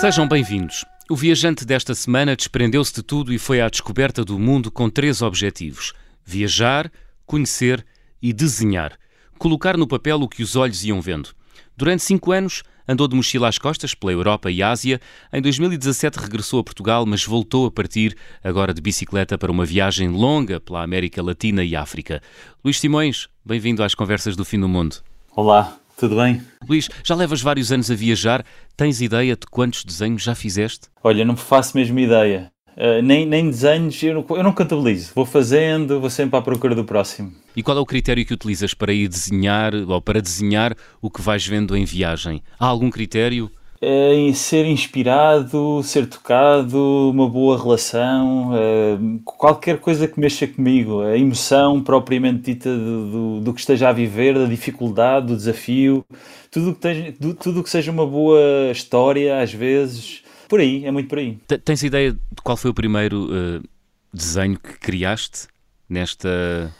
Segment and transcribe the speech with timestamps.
[0.00, 0.82] Sejam bem-vindos.
[1.10, 5.20] O viajante desta semana desprendeu-se de tudo e foi à descoberta do mundo com três
[5.20, 5.92] objetivos:
[6.24, 6.90] viajar,
[7.26, 7.84] conhecer
[8.22, 8.98] e desenhar.
[9.38, 11.28] Colocar no papel o que os olhos iam vendo.
[11.76, 14.98] Durante cinco anos, andou de mochila às costas pela Europa e Ásia.
[15.30, 20.08] Em 2017 regressou a Portugal, mas voltou a partir, agora de bicicleta, para uma viagem
[20.08, 22.22] longa pela América Latina e África.
[22.64, 24.96] Luís Simões, bem-vindo às Conversas do Fim do Mundo.
[25.36, 26.40] Olá, tudo bem?
[26.66, 28.44] Luís, já levas vários anos a viajar.
[28.76, 30.88] Tens ideia de quantos desenhos já fizeste?
[31.04, 32.50] Olha, não faço mesmo ideia.
[32.76, 35.12] Uh, nem, nem desenhos, eu não, eu não contabilizo.
[35.14, 37.32] Vou fazendo, vou sempre à procura do próximo.
[37.54, 41.20] E qual é o critério que utilizas para ir desenhar ou para desenhar o que
[41.20, 42.42] vais vendo em viagem?
[42.58, 43.50] Há algum critério?
[43.82, 51.16] É ser inspirado, ser tocado, uma boa relação, uh, qualquer coisa que mexa comigo, a
[51.16, 56.04] emoção propriamente dita do, do, do, que esteja a viver, da dificuldade, do desafio,
[56.50, 61.18] tudo que, tudo que seja uma boa história, às vezes, por aí, é muito por
[61.18, 61.38] aí.
[61.64, 63.62] Tens ideia de qual foi o primeiro uh,
[64.12, 65.48] desenho que criaste
[65.88, 66.70] nesta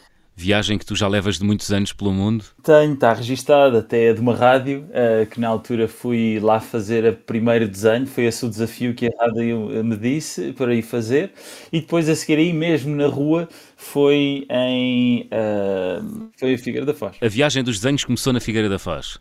[0.41, 2.45] viagem que tu já levas de muitos anos pelo mundo?
[2.63, 7.13] Tenho, está registado até de uma rádio, uh, que na altura fui lá fazer o
[7.15, 11.33] primeiro desenho, foi esse o desafio que a rádio me disse para ir fazer,
[11.71, 16.95] e depois a seguir aí mesmo na rua foi em uh, foi a Figueira da
[16.95, 17.17] Foz.
[17.21, 19.19] A viagem dos desenhos começou na Figueira da Foz.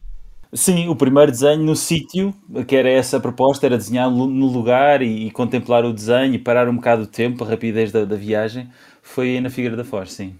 [0.51, 2.33] Sim, o primeiro desenho no sítio,
[2.67, 6.39] que era essa a proposta, era desenhar no lugar e, e, contemplar o desenho e
[6.39, 8.67] parar um bocado o tempo, a rapidez da, da viagem,
[9.03, 10.35] foi na Figueira da Foz, sim.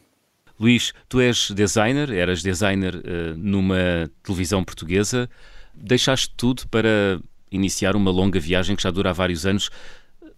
[0.60, 5.30] Luís, tu és designer, eras designer uh, numa televisão portuguesa,
[5.74, 7.20] deixaste tudo para
[7.52, 9.70] iniciar uma longa viagem que já dura há vários anos.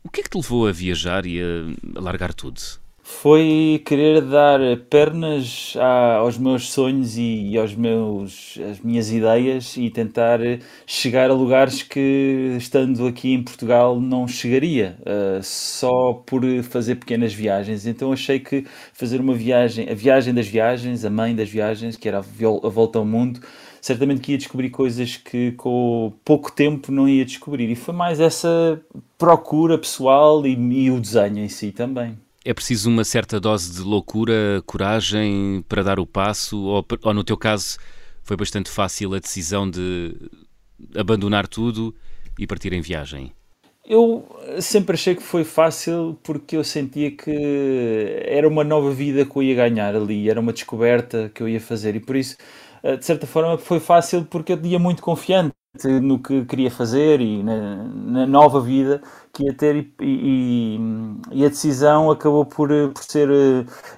[0.03, 2.61] O que é que te levou a viajar e a, a largar tudo?
[3.04, 9.76] Foi querer dar pernas a, aos meus sonhos e, e, aos meus as minhas ideias
[9.76, 10.39] e tentar
[10.86, 17.34] chegar a lugares que estando aqui em Portugal não chegaria uh, só por fazer pequenas
[17.34, 17.86] viagens.
[17.88, 22.08] Então achei que fazer uma viagem a viagem das viagens a mãe das viagens que
[22.08, 23.40] era a, a volta ao mundo
[23.82, 27.70] certamente que ia descobrir coisas que com pouco tempo não ia descobrir.
[27.70, 28.80] E foi mais essa
[29.17, 33.82] procura pessoal e, e o desenho em si também é preciso uma certa dose de
[33.82, 36.60] loucura, coragem para dar o passo?
[36.62, 37.78] Ou, ou, no teu caso
[38.24, 40.16] foi bastante fácil a decisão de
[40.96, 41.94] abandonar tudo
[42.38, 43.32] e partir em viagem?
[43.86, 44.26] Eu
[44.60, 47.32] sempre achei que foi fácil porque eu sentia que
[48.26, 51.60] era uma nova vida que eu ia ganhar ali, era uma descoberta que eu ia
[51.60, 52.38] fazer e por isso,
[52.84, 55.54] eh, de certa forma, foi fácil porque eu ia muito confiante
[56.02, 59.02] no que queria fazer e na, na nova vida
[59.32, 60.80] que ia ter e, e,
[61.32, 63.30] e, a decisão acabou por, por ser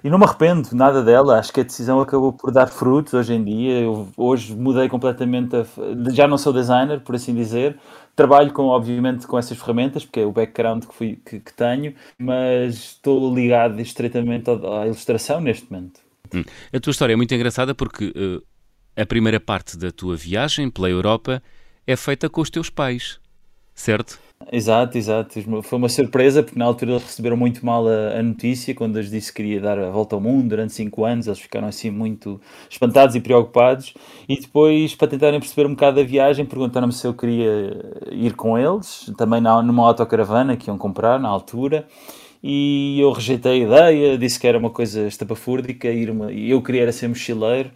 [0.03, 3.33] e não me arrependo nada dela, acho que a decisão acabou por dar frutos hoje
[3.33, 5.66] em dia, eu hoje mudei completamente a,
[6.12, 7.75] já não sou designer, por assim dizer
[8.16, 11.95] trabalho com, obviamente com essas ferramentas, porque é o background que, fui, que, que tenho,
[12.19, 16.00] mas estou ligado estreitamente à, à ilustração neste momento.
[16.31, 16.44] Hum.
[16.72, 18.44] A tua história é muito engraçada porque uh,
[18.95, 21.41] a primeira parte da tua viagem pela Europa
[21.85, 23.19] é feita com os teus pais,
[23.73, 24.19] certo?
[24.51, 25.39] Exato, exato.
[25.63, 29.03] Foi uma surpresa porque na altura eles receberam muito mal a, a, notícia quando eu
[29.03, 31.27] disse que queria dar a volta ao mundo durante 5 anos.
[31.27, 33.94] Eles ficaram assim muito espantados e preocupados.
[34.27, 37.77] E depois, para tentarem perceber um bocado da viagem, perguntaram-me se eu queria
[38.11, 41.88] ir com eles, também na, numa autocaravana que iam comprar na altura.
[42.44, 46.91] E eu rejeitei a ideia, disse que era uma coisa estapafúrdica, e eu queria era
[46.91, 47.71] ser mochileiro.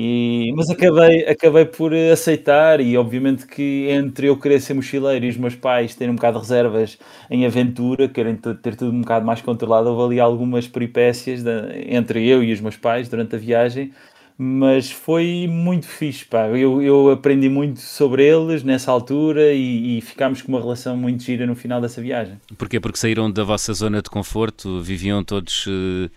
[0.00, 5.28] E, mas acabei, acabei por aceitar, e obviamente que entre eu querer ser mochileiro e
[5.28, 6.96] os meus pais terem um bocado de reservas
[7.28, 11.50] em aventura, querem ter tudo um bocado mais controlado, houve ali algumas peripécias de,
[11.88, 13.90] entre eu e os meus pais durante a viagem,
[14.38, 16.46] mas foi muito fixe, pá.
[16.46, 21.24] Eu, eu aprendi muito sobre eles nessa altura e, e ficámos com uma relação muito
[21.24, 22.34] gira no final dessa viagem.
[22.56, 22.78] Porquê?
[22.78, 25.66] Porque saíram da vossa zona de conforto, viviam todos.
[25.66, 26.08] Uh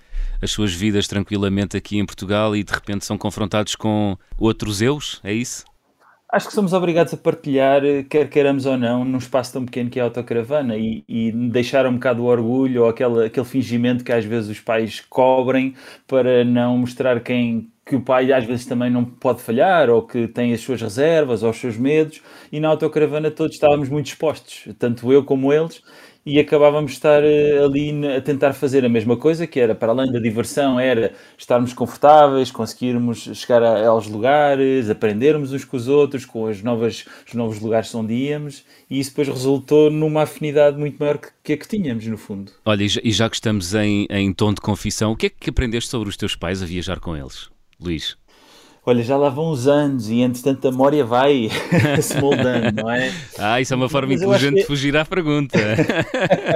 [0.41, 5.19] as suas vidas tranquilamente aqui em Portugal e de repente são confrontados com outros eus,
[5.23, 5.65] é isso?
[6.31, 9.99] Acho que somos obrigados a partilhar, quer queiramos ou não, num espaço tão pequeno que
[9.99, 14.13] é a autocaravana e, e deixar um bocado o orgulho ou aquele, aquele fingimento que
[14.13, 15.75] às vezes os pais cobrem
[16.07, 20.25] para não mostrar quem que o pai às vezes também não pode falhar ou que
[20.25, 24.73] tem as suas reservas ou os seus medos e na autocaravana todos estávamos muito expostos,
[24.79, 25.81] tanto eu como eles
[26.25, 29.91] e acabávamos de estar eh, ali a tentar fazer a mesma coisa, que era, para
[29.91, 35.87] além da diversão, era estarmos confortáveis, conseguirmos chegar a, aos lugares, aprendermos uns com os
[35.87, 40.77] outros, com as novas, os novos lugares onde íamos, e isso depois resultou numa afinidade
[40.77, 42.51] muito maior que, que que tínhamos, no fundo.
[42.65, 45.89] Olha, e já que estamos em, em tom de confissão, o que é que aprendeste
[45.89, 48.17] sobre os teus pais a viajar com eles, Luís?
[48.83, 51.49] Olha, já lá vão uns anos e entretanto a memória vai
[52.01, 53.13] se moldando, não é?
[53.37, 54.61] Ah, isso é uma forma Mas inteligente que...
[54.61, 55.55] de fugir à pergunta.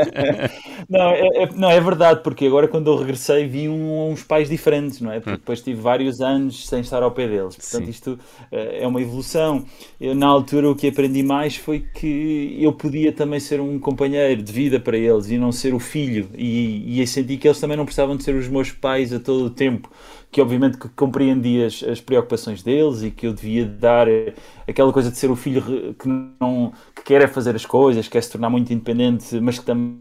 [0.89, 4.49] não, é, é, não, é verdade, porque agora quando eu regressei vi um, uns pais
[4.49, 5.19] diferentes, não é?
[5.19, 5.37] Porque hum.
[5.37, 7.55] depois tive vários anos sem estar ao pé deles.
[7.55, 7.91] Portanto, Sim.
[7.91, 8.19] isto uh,
[8.51, 9.63] é uma evolução.
[10.01, 14.41] Eu, na altura o que aprendi mais foi que eu podia também ser um companheiro
[14.41, 16.27] de vida para eles e não ser o filho.
[16.35, 19.45] E, e senti que eles também não precisavam de ser os meus pais a todo
[19.45, 19.91] o tempo
[20.35, 24.33] que obviamente que compreendia as, as, preocupações deles e que eu devia dar eh,
[24.67, 28.21] aquela coisa de ser o filho que não que quer é fazer as coisas, quer
[28.21, 29.97] se tornar muito independente, mas que também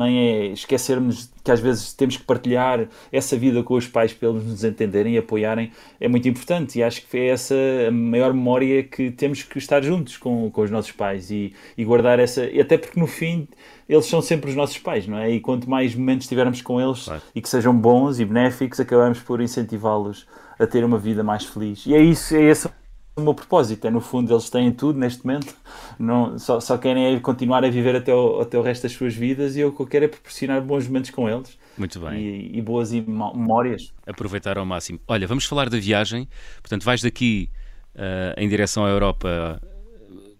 [0.00, 4.44] é esquecermos que às vezes temos que partilhar essa vida com os pais para eles
[4.44, 5.70] nos entenderem e apoiarem
[6.00, 7.54] é muito importante e acho que é essa
[7.86, 11.84] a maior memória que temos que estar juntos com, com os nossos pais e, e
[11.84, 13.46] guardar essa, e até porque no fim
[13.88, 15.30] eles são sempre os nossos pais, não é?
[15.30, 19.40] E quanto mais momentos tivermos com eles e que sejam bons e benéficos, acabamos por
[19.40, 20.26] incentivá-los
[20.58, 21.84] a ter uma vida mais feliz.
[21.86, 22.68] E é isso, é esse
[23.16, 23.86] o meu propósito.
[23.86, 25.54] É no fundo, eles têm tudo neste momento,
[25.98, 29.14] não, só, só querem é continuar a viver até o, até o resto das suas
[29.14, 31.58] vidas e eu o que eu quero é proporcionar bons momentos com eles.
[31.76, 32.18] Muito bem.
[32.18, 33.92] E, e boas memórias.
[34.06, 35.00] Aproveitar ao máximo.
[35.08, 36.28] Olha, vamos falar da viagem.
[36.60, 37.50] Portanto, vais daqui
[37.96, 39.60] uh, em direção à Europa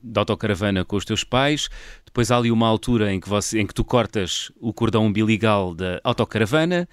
[0.04, 1.70] de autocaravana com os teus pais,
[2.04, 5.74] depois há ali uma altura em que, você, em que tu cortas o cordão umbiligal
[5.74, 6.86] da autocaravana,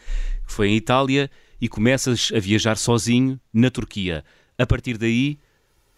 [0.47, 1.29] que foi em Itália,
[1.59, 4.23] e começas a viajar sozinho na Turquia.
[4.57, 5.37] A partir daí,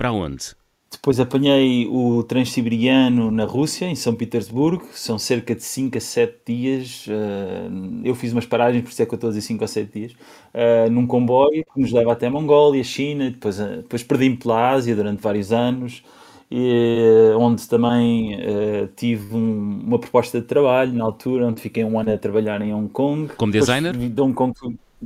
[0.04, 0.54] para onde?
[0.92, 4.86] Depois apanhei o Transiberiano na Rússia, em São Petersburgo.
[4.92, 7.08] São cerca de 5 a 7 dias.
[7.08, 9.68] Uh, eu fiz umas paragens, por isso é que eu estou a dizer 5 a
[9.68, 13.32] 7 dias, uh, num comboio que nos leva até a Mongólia, China.
[13.32, 16.04] Depois, uh, depois perdi-me pela Ásia durante vários anos
[16.52, 21.98] e, onde também uh, tive um, uma proposta de trabalho na altura, onde fiquei um
[21.98, 23.32] ano a trabalhar em Hong Kong.
[23.38, 23.96] Como designer?
[23.96, 24.54] De Hong Kong,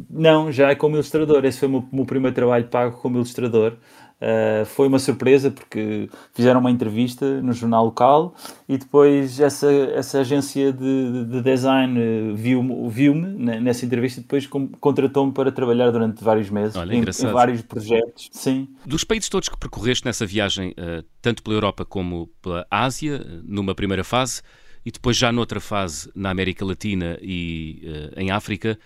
[0.09, 1.43] não, já é como ilustrador.
[1.45, 3.73] Esse foi o meu, meu primeiro trabalho pago como ilustrador.
[4.19, 8.33] Uh, foi uma surpresa porque fizeram uma entrevista no jornal local
[8.67, 14.47] e depois essa, essa agência de, de design viu-me viu nessa entrevista e depois
[14.79, 18.29] contratou-me para trabalhar durante vários meses Olha, em, em, vários projetos.
[18.31, 18.67] Sim.
[18.83, 23.75] Dos países todos que percorreste nessa viagem, uh, tanto pela Europa como pela Ásia, numa
[23.75, 24.41] primeira fase,
[24.83, 28.79] e depois já noutra fase na América Latina e em África,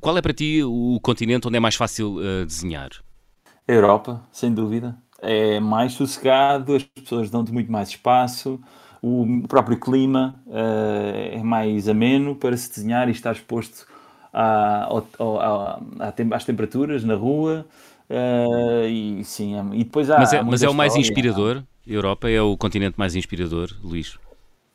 [0.00, 2.90] qual é para ti o continente onde é mais fácil desenhar?
[3.70, 4.96] A Europa, sem dúvida.
[5.22, 8.60] É mais sossegado, as pessoas dão-te muito mais espaço,
[9.00, 13.86] o próprio clima uh, é mais ameno para se desenhar e estar exposto
[14.32, 15.80] à, à,
[16.34, 17.64] às temperaturas na rua.
[18.10, 21.62] Uh, e sim, é, e depois há, mas é, mas é o mais inspirador?
[21.86, 24.18] Europa é o continente mais inspirador, Luís?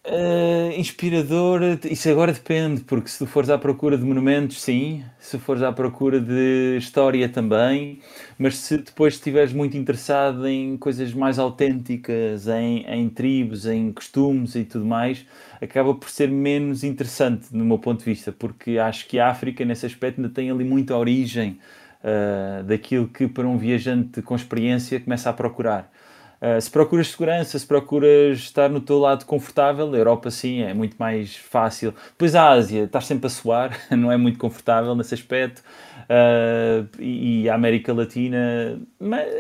[0.07, 5.39] Uh, inspirador, isso agora depende, porque se tu fores à procura de monumentos, sim, se
[5.39, 7.99] fores à procura de história também,
[8.37, 14.53] mas se depois estiveres muito interessado em coisas mais autênticas, em, em tribos, em costumes
[14.53, 15.25] e tudo mais,
[15.59, 19.65] acaba por ser menos interessante no meu ponto de vista, porque acho que a África,
[19.65, 21.57] nesse aspecto, ainda tem ali muita origem
[22.03, 25.91] uh, daquilo que para um viajante com experiência começa a procurar.
[26.41, 30.73] Uh, se procuras segurança, se procuras estar no teu lado confortável, a Europa sim é
[30.73, 31.93] muito mais fácil.
[32.11, 35.63] Depois a Ásia, estás sempre a suar, não é muito confortável nesse aspecto.
[36.05, 38.79] Uh, e a América Latina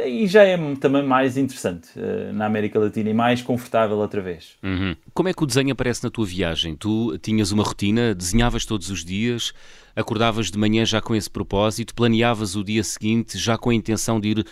[0.07, 4.53] e já é também mais interessante uh, na América Latina e mais confortável outra vez.
[4.63, 4.95] Uhum.
[5.13, 6.75] Como é que o desenho aparece na tua viagem?
[6.75, 9.53] Tu tinhas uma rotina, desenhavas todos os dias,
[9.95, 14.19] acordavas de manhã já com esse propósito, planeavas o dia seguinte já com a intenção
[14.19, 14.45] de ir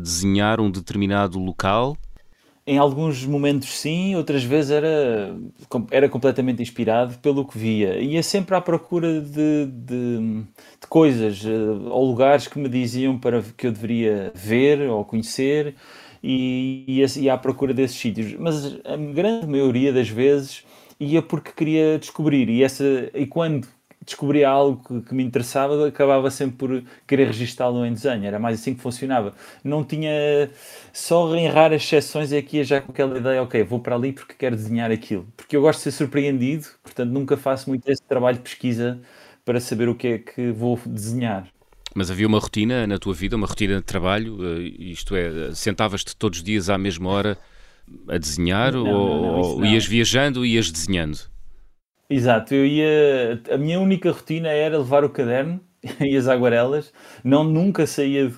[0.00, 1.96] desenhar um determinado local?
[2.66, 5.36] Em alguns momentos sim, outras vezes era,
[5.90, 7.98] era completamente inspirado pelo que via.
[7.98, 10.44] Ia sempre à procura de, de,
[10.80, 15.74] de coisas uh, ou lugares que me diziam para que eu deveria ver ou conhecer
[16.22, 18.34] e ia à procura desses sítios.
[18.38, 20.64] Mas a grande maioria das vezes
[20.98, 22.48] ia porque queria descobrir.
[22.48, 23.68] E, essa, e quando
[24.04, 28.24] descobria algo que, que, me interessava, acabava sempre por querer registá-lo em desenho.
[28.24, 29.34] Era mais assim que funcionava.
[29.62, 30.10] Não tinha.
[30.92, 34.12] Só em raras exceções é que ia já com aquela ideia, ok, vou para ali
[34.12, 35.26] porque quero desenhar aquilo.
[35.36, 39.00] Porque eu gosto de ser surpreendido, portanto nunca faço muito esse trabalho de pesquisa
[39.44, 41.48] para saber o que é que vou desenhar.
[41.94, 46.16] Mas havia uma rotina na tua vida, uma rotina de trabalho, eh, isto é, sentavas-te
[46.16, 47.38] todos os dias à mesma hora
[48.08, 51.18] a desenhar não, ou, não, não, ou ias viajando e ias desenhando?
[52.08, 53.42] Exato, eu ia.
[53.50, 55.60] A minha única rotina era levar o caderno
[56.00, 56.92] e as aguarelas.
[57.24, 58.36] Não, nunca saía de,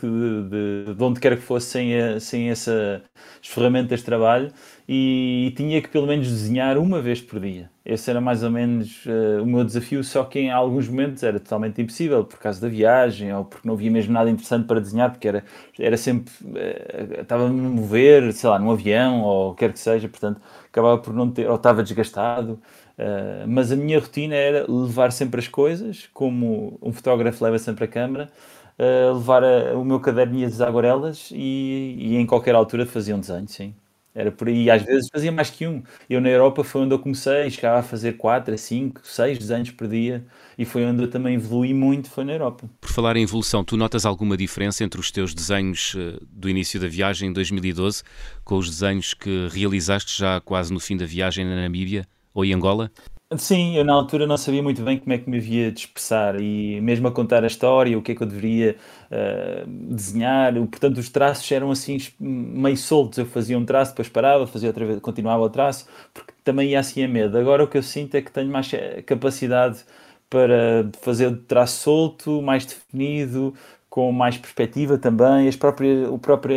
[0.49, 3.03] de, de onde quer que fosse sem, a, sem essas
[3.43, 4.53] ferramentas de trabalho
[4.89, 7.69] e, tinha que pelo menos desenhar uma vez por dia.
[7.85, 11.39] Esse era mais ou menos uh, o meu desafio, só que em alguns momentos era
[11.39, 15.11] totalmente impossível, por causa da viagem ou porque não havia mesmo nada interessante para desenhar,
[15.11, 15.45] porque era,
[15.79, 16.33] era sempre.
[16.45, 20.99] Uh, estava a me mover, sei lá, num avião ou quer que seja, portanto acabava
[20.99, 22.61] por não ter, ou estava desgastado.
[22.99, 27.85] Uh, mas a minha rotina era levar sempre as coisas, como um fotógrafo leva sempre
[27.85, 28.31] a câmera,
[28.79, 33.15] uh, levar a, o meu caderno e as aguarelas e, e, em qualquer altura fazia
[33.15, 33.75] um desenho, sim.
[34.15, 35.83] Era por aí, às vezes fazia mais que um.
[36.09, 39.87] Eu na Europa foi onde eu comecei, chegava a fazer 4, 5, 6 desenhos por
[39.87, 40.25] dia
[40.57, 42.67] e foi onde eu também evolui muito, foi na Europa.
[42.81, 46.81] Por falar em evolução, tu notas alguma diferença entre os teus desenhos eh, do início
[46.81, 48.03] da viagem em 2012
[48.43, 52.52] com os desenhos que realizaste já quase no fim da viagem na Namíbia ou em
[52.55, 52.93] Angola?
[53.38, 56.40] Sim, eu na altura não sabia muito bem como é que me havia de expressar
[56.40, 58.76] e mesmo a contar a história, o que é que eu deveria
[59.11, 64.47] uh, desenhar, portanto os traços eram assim meio soltos, eu fazia um traço, depois parava,
[64.47, 67.37] fazia outra vez, continuava o traço, porque também ia assim a medo.
[67.37, 68.71] Agora o que eu sinto é que tenho mais
[69.05, 69.85] capacidade
[70.31, 73.55] para fazer o traço solto, mais definido,
[73.97, 75.49] com mais perspectiva também.
[75.49, 76.55] As próprias, o próprio,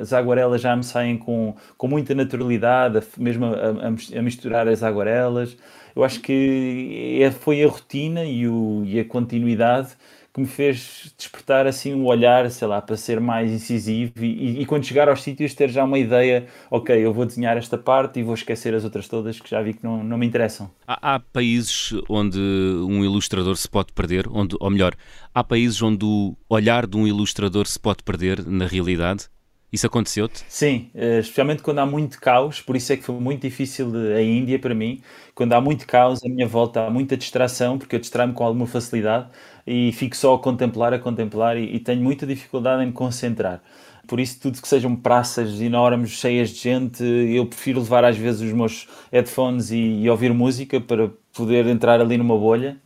[0.00, 5.56] as aguarelas já me saem com, com muita naturalidade, mesmo a, a misturar as aguarelas.
[5.96, 9.96] Eu acho que é, foi a rotina e, o, e a continuidade
[10.36, 14.60] que me fez despertar assim o um olhar, sei lá, para ser mais incisivo e,
[14.60, 18.20] e, quando chegar aos sítios ter já uma ideia, ok, eu vou desenhar esta parte
[18.20, 20.70] e vou esquecer as outras todas que já vi que não, não me interessam.
[20.86, 24.94] Há, há países onde um ilustrador se pode perder, onde, ou melhor,
[25.34, 29.30] há países onde o olhar de um ilustrador se pode perder na realidade?
[29.72, 30.44] Isso aconteceu-te?
[30.48, 34.22] Sim, eh, especialmente quando há muito caos, por isso é que foi muito difícil a
[34.22, 35.02] Índia para mim.
[35.34, 38.66] Quando há muito caos, à minha volta há muita distração, porque eu distraio-me com alguma
[38.66, 39.28] facilidade
[39.66, 43.60] e fico só a contemplar, a contemplar e, e, tenho muita dificuldade em me concentrar.
[44.06, 48.40] Por isso, tudo que sejam praças enormes, cheias de gente, eu prefiro levar às vezes
[48.40, 52.76] os meus headphones e, e ouvir música para poder entrar ali numa bolha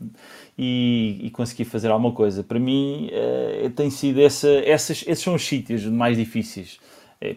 [0.57, 2.43] e, e conseguir fazer alguma coisa.
[2.43, 6.79] Para mim, uh, tem sido essa, essas, esses são os sítios mais difíceis.
[7.21, 7.37] É,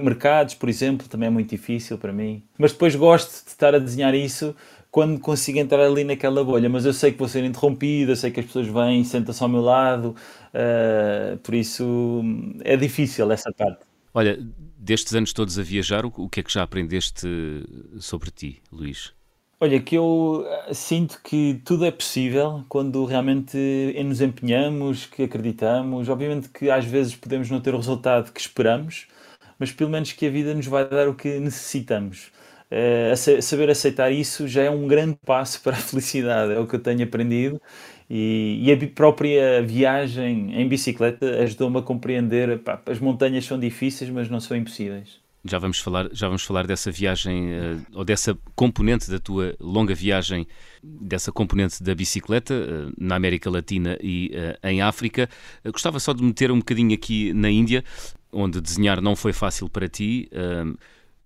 [0.00, 2.44] mercados, por exemplo, também é muito difícil para mim.
[2.56, 4.54] Mas depois gosto de estar a desenhar isso
[4.90, 8.30] quando consigo entrar ali naquela bolha, mas eu sei que vou ser interrompido, eu sei
[8.30, 10.16] que as pessoas vêm, sentam-se ao meu lado,
[10.54, 12.22] uh, por isso
[12.64, 13.84] é difícil essa parte.
[14.12, 14.38] Olha,
[14.76, 17.28] destes anos todos a viajar, o que é que já aprendeste
[18.00, 19.12] sobre ti, Luís?
[19.62, 23.58] Olha, que eu eh, sinto que tudo é possível quando realmente
[24.06, 26.08] nos empenhamos, que acreditamos.
[26.08, 29.06] Obviamente que às vezes podemos não ter o resultado que esperamos,
[29.58, 32.32] mas pelo menos que a vida nos vai dar o que necessitamos.
[32.70, 36.76] Uh, saber aceitar isso já é um grande passo para a felicidade, é o que
[36.76, 37.60] eu tenho aprendido.
[38.08, 44.08] E, e a própria viagem em bicicleta ajudou-me a compreender: pá, as montanhas são difíceis,
[44.10, 45.20] mas não são impossíveis.
[45.44, 49.94] Já vamos falar, já vamos falar dessa viagem uh, ou dessa componente da tua longa
[49.94, 50.46] viagem,
[50.82, 55.28] dessa componente da bicicleta uh, na América Latina e uh, em África.
[55.64, 57.82] gostava só de meter um bocadinho aqui na Índia,
[58.30, 60.28] onde desenhar não foi fácil para ti.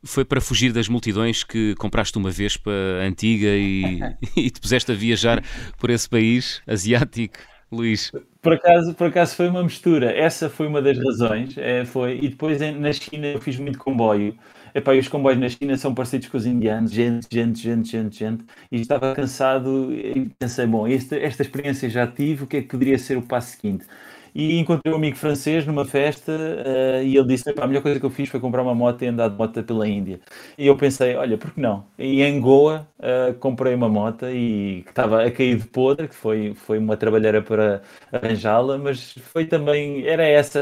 [0.05, 2.71] Foi para fugir das multidões que compraste uma Vespa
[3.03, 4.01] antiga e,
[4.37, 5.43] e te puseste a viajar
[5.79, 7.39] por esse país asiático,
[7.71, 8.13] Luís?
[8.41, 10.13] Por acaso, por acaso foi uma mistura.
[10.13, 11.57] Essa foi uma das razões.
[11.57, 12.19] É, foi.
[12.23, 14.37] E depois na China eu fiz muito comboio.
[14.75, 18.19] Epá, e os comboios na China são parecidos com os indianos, gente, gente, gente, gente,
[18.19, 18.45] gente.
[18.73, 22.67] E estava cansado e pensei, bom, esta, esta experiência já tive, o que é que
[22.67, 23.87] poderia ser o passo seguinte?
[24.35, 28.07] E encontrei um amigo francês numa festa uh, e ele disse: a melhor coisa que
[28.07, 30.21] eu fiz foi comprar uma moto e andar de moto pela Índia.
[30.59, 31.85] E eu pensei: olha, por que não?
[31.99, 36.15] E em Goa uh, comprei uma moto e que estava a cair de podre, que
[36.15, 40.61] foi, foi uma trabalheira para arranjá-la, mas foi também, era essa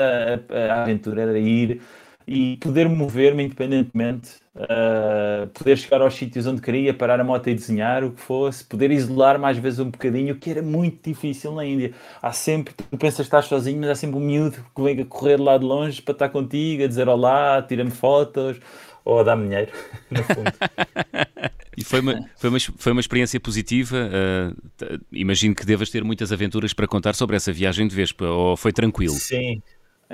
[0.50, 1.80] a, a aventura, era ir
[2.26, 7.54] e poder mover-me independentemente, uh, poder chegar aos sítios onde queria, parar a moto e
[7.54, 11.52] desenhar o que fosse, poder isolar mais vezes um bocadinho, o que era muito difícil
[11.52, 11.92] na Índia.
[12.20, 15.04] Há sempre, tu pensas que estás sozinho, mas há sempre um miúdo que vem a
[15.04, 18.58] correr lá de longe para estar contigo, a dizer olá, tira-me fotos
[19.04, 19.72] ou a dar-me dinheiro,
[20.10, 20.52] no fundo.
[21.76, 23.96] E foi uma, foi uma, foi uma experiência positiva.
[23.96, 28.56] Uh, imagino que devas ter muitas aventuras para contar sobre essa viagem de Vespa, ou
[28.56, 29.14] foi tranquilo?
[29.14, 29.62] Sim,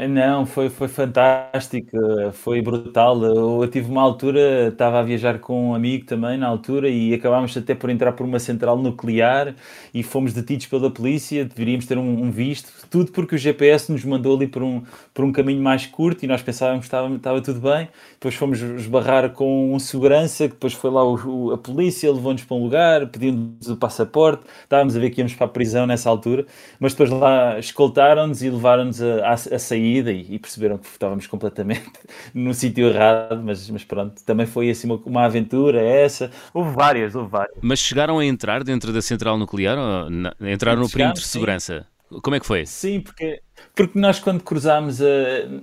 [0.06, 1.90] Não, foi, foi fantástico,
[2.32, 3.20] foi brutal.
[3.24, 7.56] Eu, tive uma altura, estava a viajar com um amigo também na altura e acabámos
[7.56, 9.56] até por entrar por uma central nuclear
[9.92, 14.04] e fomos detidos pela polícia, deveríamos ter um, um visto, tudo porque o GPS nos
[14.04, 17.40] mandou ali por um, por um caminho mais curto e nós pensávamos que estava, estava
[17.42, 17.88] tudo bem.
[18.12, 22.56] Depois fomos esbarrar com um segurança, depois foi lá o, o, a polícia, levou-nos para
[22.56, 26.46] um lugar, pediu-nos o passaporte, estávamos a ver que íamos para a prisão nessa altura,
[26.78, 30.86] mas depois lá escoltaram-nos e levaram-nos a, a, a sair saída e, e perceberam que
[30.86, 31.90] estávamos completamente
[32.34, 36.30] no sítio errado, mas, mas pronto, também foi assim uma, uma, aventura essa.
[36.52, 37.56] Houve várias, houve várias.
[37.60, 41.86] Mas chegaram a entrar dentro da central nuclear ou na, entraram no perímetro de segurança?
[42.22, 42.64] Como é que foi?
[42.64, 43.42] Sim, porque,
[43.74, 45.04] porque nós quando cruzámos, uh,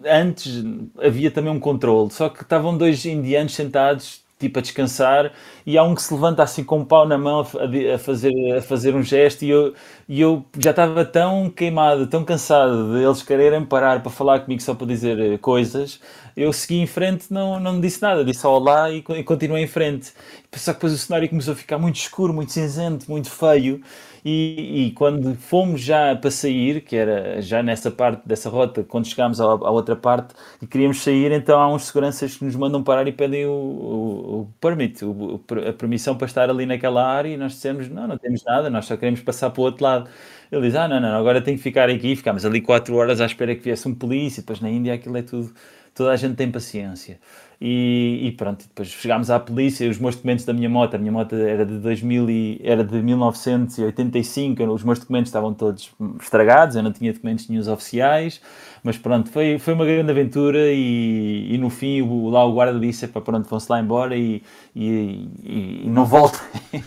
[0.05, 0.63] antes
[1.01, 5.31] havia também um controle, só que estavam dois indianos sentados tipo a descansar,
[5.65, 8.61] e há um que se levanta assim com um pau na mão a, fazer, a
[8.61, 9.73] fazer um gesto, e eu,
[10.07, 14.61] e eu já estava tão queimado, tão cansado de eles quererem parar para falar comigo
[14.61, 15.99] só para dizer eh, coisas,
[16.35, 20.11] eu segui em frente, não, não disse nada, disse olá e, e continuei em frente.
[20.53, 23.81] Só que depois o cenário começou a ficar muito escuro, muito cinzento, muito feio,
[24.27, 29.05] e, e, quando fomos já para sair, que era já nessa parte dessa rota, quando
[29.05, 32.83] chegámos à, à, outra parte e queríamos sair, então há uns seguranças que nos mandam
[32.83, 35.39] parar e pedem o, o, o permit, o,
[35.69, 38.85] a permissão para estar ali naquela área e nós dissemos, não, não temos nada, nós
[38.87, 40.09] só queremos passar para o outro lado.
[40.51, 43.27] Ele diz, ah, não, não, agora tem que ficar aqui, ficámos ali 4 horas à
[43.27, 45.53] espera que viesse um polícia, depois na Índia aquilo é tudo,
[45.93, 47.19] toda a gente tem paciência.
[47.59, 51.11] E, e, pronto, depois chegámos à polícia, os meus documentos da minha moto, a minha
[51.11, 56.83] moto era de 2000 e, era de 1985, os meus documentos estavam todos estragados, eu
[56.83, 58.41] não tinha documentos nenhum oficiais,
[58.83, 62.79] mas pronto, foi, foi uma grande aventura e, e no fim o, lá o guarda
[62.79, 64.43] disse, para pronto, vão-se lá embora e,
[64.75, 66.41] e, não voltem.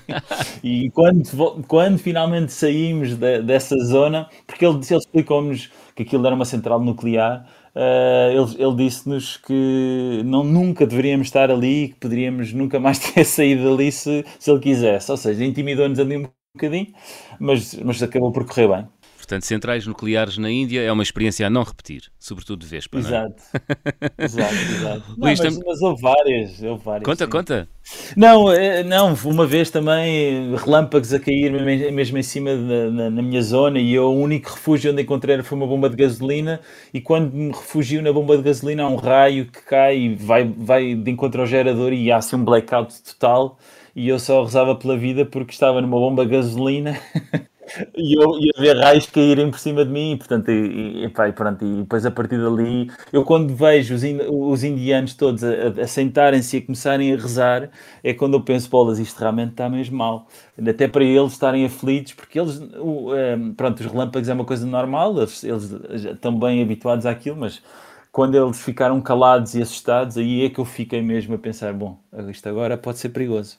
[0.63, 6.35] e quando, quando finalmente saímos de, dessa zona, porque ele, ele explicou-nos que aquilo era
[6.35, 7.45] uma central nuclear,
[7.75, 13.25] Uh, ele, ele disse-nos que não, nunca deveríamos estar ali, que poderíamos nunca mais ter
[13.25, 15.11] saído dali se, se ele quisesse.
[15.11, 16.93] Ou seja, intimidou-nos ali um bocadinho,
[17.39, 18.89] mas, mas acabou por correr bem.
[19.29, 23.43] Portanto, centrais nucleares na Índia é uma experiência a não repetir, sobretudo de Vespa, exato.
[23.53, 24.25] É?
[24.25, 25.05] exato, exato.
[25.19, 25.65] Não, Luís, mas, tam...
[25.67, 27.05] mas houve várias, houve várias.
[27.05, 27.31] Conta, sim.
[27.31, 27.69] conta.
[28.17, 31.53] Não, é, não, uma vez também relâmpagos a cair
[31.93, 35.43] mesmo em cima da, na, na, minha zona e eu, o único refúgio onde encontrei
[35.43, 36.61] foi uma bomba de gasolina
[36.93, 40.45] e quando me refugio na bomba de gasolina há um raio que cai e vai,
[40.45, 43.59] vai de encontro ao gerador e há assim um blackout total
[43.95, 46.99] e eu só rezava pela vida porque estava numa bomba de gasolina
[47.97, 51.33] e eu ia ver raios caírem por cima de mim, portanto, e, e, pá, e,
[51.33, 55.87] pronto, e depois a partir dali, eu quando vejo os, os indianos todos a, a
[55.87, 57.71] sentarem-se e a começarem a rezar,
[58.03, 60.27] é quando eu penso, bolas, isto realmente está mesmo mal.
[60.67, 64.67] Até para eles estarem aflitos, porque eles, o, um, pronto, os relâmpagos é uma coisa
[64.67, 65.71] normal, eles, eles
[66.05, 67.63] estão bem habituados àquilo, mas
[68.11, 71.99] quando eles ficaram calados e assustados, aí é que eu fiquei mesmo a pensar, bom,
[72.31, 73.59] isto agora pode ser perigoso.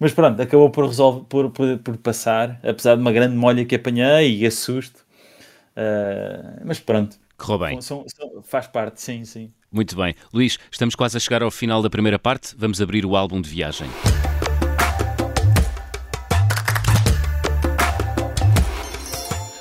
[0.00, 3.74] Mas pronto, acabou por, resolver, por, por, por, passar, apesar de uma grande molha que
[3.74, 5.04] apanhei e esse susto.
[5.76, 7.16] Uh, mas pronto.
[7.36, 7.80] Correu bem.
[7.80, 9.52] São, são, faz parte, sim, sim.
[9.72, 10.14] Muito bem.
[10.32, 12.54] Luís, estamos quase a chegar ao final da primeira parte.
[12.56, 13.88] Vamos abrir o álbum de viagem.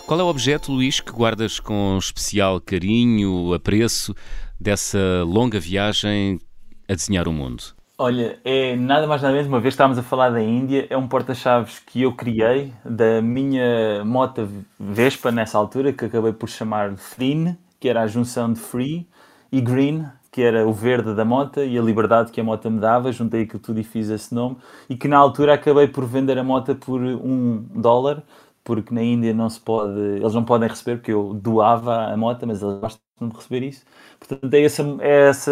[0.06, 4.16] Qual é o objeto, Luís, que guardas com especial carinho, apreço
[4.60, 6.40] dessa longa viagem
[6.88, 7.77] a desenhar o mundo?
[8.00, 11.08] Olha, é nada mais nada menos, uma vez estávamos a falar da Índia, é um
[11.08, 14.48] porta-chaves que eu criei da minha moto
[14.80, 19.08] Vespa nessa altura, que acabei por chamar Freen, que era a junção de Free,
[19.52, 22.80] e Green, que era o verde da moto e a liberdade que a moto me
[22.80, 24.58] dava, juntei aquilo tudo e fiz esse nome,
[24.88, 28.22] e que na altura acabei por vender a moto por um dólar,
[28.64, 32.46] porque na Índia não se pode, eles não podem receber, porque eu doava a moto,
[32.46, 33.84] mas eles gostam de receber isso.
[34.20, 35.52] Portanto, é essa, é essa,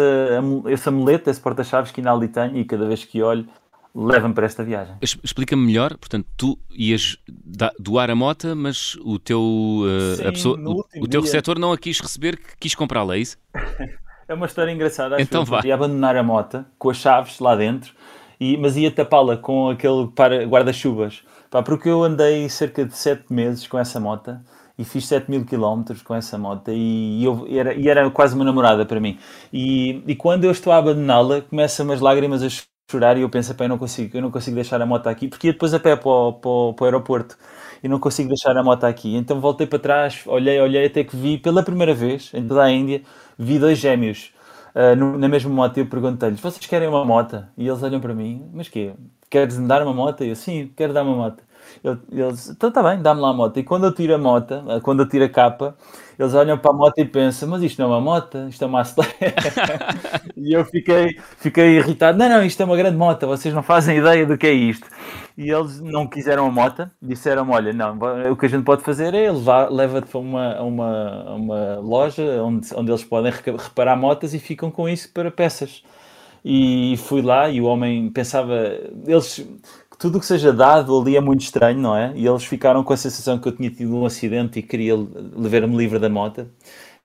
[0.68, 3.46] esse amuleto, esse porta-chaves que ainda ali tenho e cada vez que olho
[3.94, 4.94] leva-me para esta viagem.
[5.00, 7.16] Explica-me melhor, portanto, tu ias
[7.78, 11.20] doar a moto, mas o teu, uh, Sim, pessoa, o, o, teu dia...
[11.22, 13.38] receptor não a quis receber, quis comprá-la, é isso?
[14.28, 15.20] é uma história engraçada.
[15.20, 15.62] então vá.
[15.64, 17.94] Ia abandonar a moto com as chaves lá dentro,
[18.38, 20.04] e, mas ia tapá-la com aquele
[20.46, 21.22] guarda-chuvas.
[21.64, 24.38] Porque eu andei cerca de 7 meses com essa moto
[24.78, 28.44] e fiz 7 mil quilómetros com essa moto e, eu, era, e era quase uma
[28.44, 29.18] namorada para mim.
[29.52, 32.48] E, e quando eu estou a abandoná-la, começam as lágrimas a
[32.90, 35.48] chorar e eu penso, eu não consigo, eu não consigo deixar a moto aqui, porque
[35.48, 37.36] ia depois a pé para o, para para o aeroporto
[37.82, 39.16] e não consigo deixar a moto aqui.
[39.16, 42.70] Então voltei para trás, olhei, olhei até que vi pela primeira vez em toda a
[42.70, 43.02] Índia,
[43.38, 44.32] vi dois gêmeos
[44.74, 47.44] uh, na mesma moto e eu perguntei-lhes, vocês querem uma moto?
[47.56, 48.92] E eles olham para mim, mas quê?
[49.30, 50.24] queres me dar uma moto?
[50.24, 51.42] E eu, sim, quero dar uma moto.
[51.84, 53.58] Eles, então está bem, dá-me lá a moto.
[53.58, 55.76] E quando eu tiro a moto, eh, quando eu tiro a capa,
[56.18, 58.66] eles olham para a moto e pensam, mas isto não é uma moto, isto é
[58.66, 59.12] uma acelera.
[60.36, 63.98] e eu fiquei, fiquei irritado, não, não, isto é uma grande moto, vocês não fazem
[63.98, 64.86] ideia do que é isto.
[65.36, 67.98] E eles não quiseram a moto, disseram olha, não,
[68.32, 69.30] o que a gente pode fazer é
[69.70, 74.88] leva-te para uma, uma, uma loja onde, onde eles podem reparar motas e ficam com
[74.88, 75.82] isso para peças.
[76.44, 78.54] E fui lá e o homem pensava,
[79.04, 79.44] eles
[79.98, 82.12] tudo o que seja dado ali é muito estranho, não é?
[82.14, 85.76] E eles ficaram com a sensação que eu tinha tido um acidente e queria levar-me
[85.76, 86.48] livre da moto.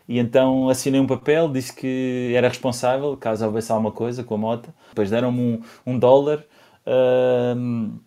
[0.07, 4.37] E então assinei um papel, disse que era responsável caso houvesse alguma coisa com a
[4.37, 4.73] moto.
[4.89, 6.43] Depois deram-me um, um dólar
[6.85, 7.99] uh,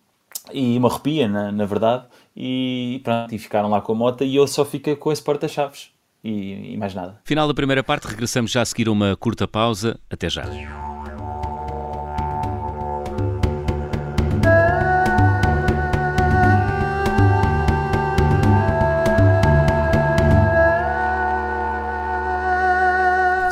[0.53, 2.05] e uma arrepia, na, na verdade.
[2.37, 5.89] E pronto, e ficaram lá com a moto e eu só fiquei com esse porta-chaves.
[6.23, 7.19] E, e mais nada.
[7.23, 9.99] Final da primeira parte, regressamos já a seguir uma curta pausa.
[10.09, 10.43] Até já.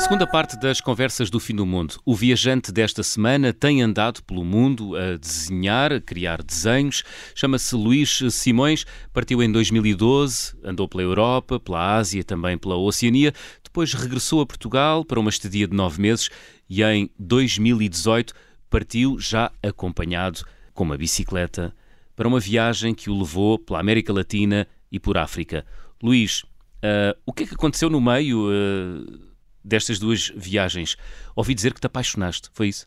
[0.04, 1.98] Segunda parte das conversas do fim do mundo.
[2.04, 7.02] O viajante desta semana tem andado pelo mundo a desenhar, a criar desenhos.
[7.34, 13.32] Chama-se Luís Simões, partiu em 2012, andou pela Europa, pela Ásia, também pela Oceania.
[13.62, 16.28] Depois regressou a Portugal para uma estadia de nove meses
[16.68, 18.34] e em 2018
[18.68, 21.74] partiu já acompanhado com uma bicicleta
[22.14, 25.64] para uma viagem que o levou pela América Latina e por África.
[26.02, 28.50] Luís, uh, o que é que aconteceu no meio?
[28.50, 29.33] Uh,
[29.64, 30.96] destas duas viagens.
[31.34, 32.86] Ouvi dizer que te apaixonaste, foi isso?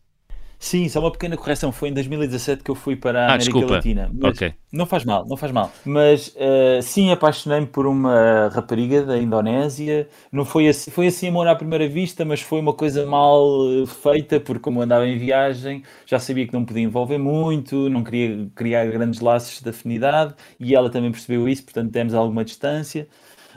[0.60, 1.72] Sim, só uma pequena correção.
[1.72, 3.74] Foi em 2017 que eu fui para a ah, América desculpa.
[3.76, 4.12] Latina.
[4.24, 4.54] ok.
[4.72, 5.72] Não faz mal, não faz mal.
[5.86, 10.10] Mas uh, sim, apaixonei-me por uma rapariga da Indonésia.
[10.32, 13.86] Não foi assim, foi assim amor à primeira vista, mas foi uma coisa mal eh,
[13.86, 18.50] feita, porque como andava em viagem, já sabia que não podia envolver muito, não queria
[18.56, 23.08] criar grandes laços de afinidade e ela também percebeu isso, portanto temos alguma distância.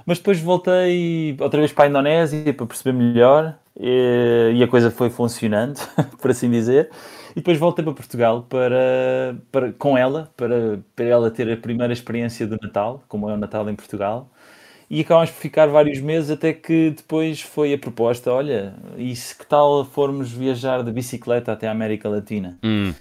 [0.07, 4.91] Mas depois voltei outra vez para a Indonésia para perceber melhor e, e a coisa
[4.91, 5.79] foi funcionando,
[6.21, 6.91] por assim dizer.
[7.33, 11.93] E depois voltei para Portugal para, para, com ela, para, para ela ter a primeira
[11.93, 14.29] experiência do Natal, como é o Natal em Portugal.
[14.91, 19.37] E acabámos por ficar vários meses até que depois foi a proposta: olha, e se
[19.39, 22.59] que tal formos viajar de bicicleta até a América Latina?
[22.65, 22.93] Hum.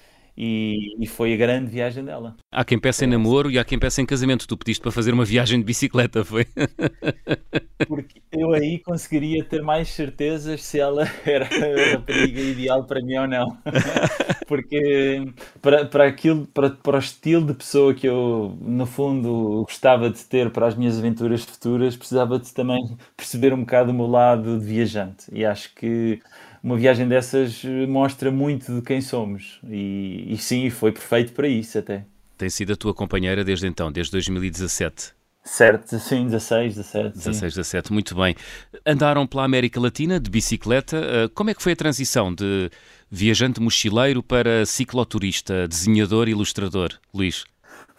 [0.41, 2.33] E, e, foi a grande viagem dela.
[2.49, 4.47] Há quem peça em namoro e há quem peça em casamento.
[4.47, 6.47] Tu pediste para fazer uma viagem de bicicleta, foi?
[7.85, 13.17] Porque eu aí conseguiria ter mais certezas se ela era a rapariga ideal para mim
[13.17, 13.57] ou não.
[14.47, 15.25] Porque
[15.61, 20.23] para, para aquilo, para, para o estilo de pessoa que eu, no fundo, gostava de
[20.23, 22.79] ter para as minhas aventuras futuras, precisava de também
[23.17, 25.25] perceber um bocado o meu lado de viajante.
[25.33, 26.21] E acho que
[26.63, 29.59] uma viagem dessas eh, mostra muito de quem somos.
[29.67, 32.05] E, e sim, foi perfeito para isso até.
[32.37, 35.13] Tem sido a tua companheira desde então, desde 2017?
[35.43, 37.17] Certo, sim, 16, 17.
[37.17, 38.35] 16, 17, muito bem.
[38.85, 40.97] Andaram pela América Latina de bicicleta.
[40.97, 42.69] Eh, como é que foi a transição de
[43.09, 47.45] viajante mochileiro para cicloturista, desenhador e ilustrador, Luís?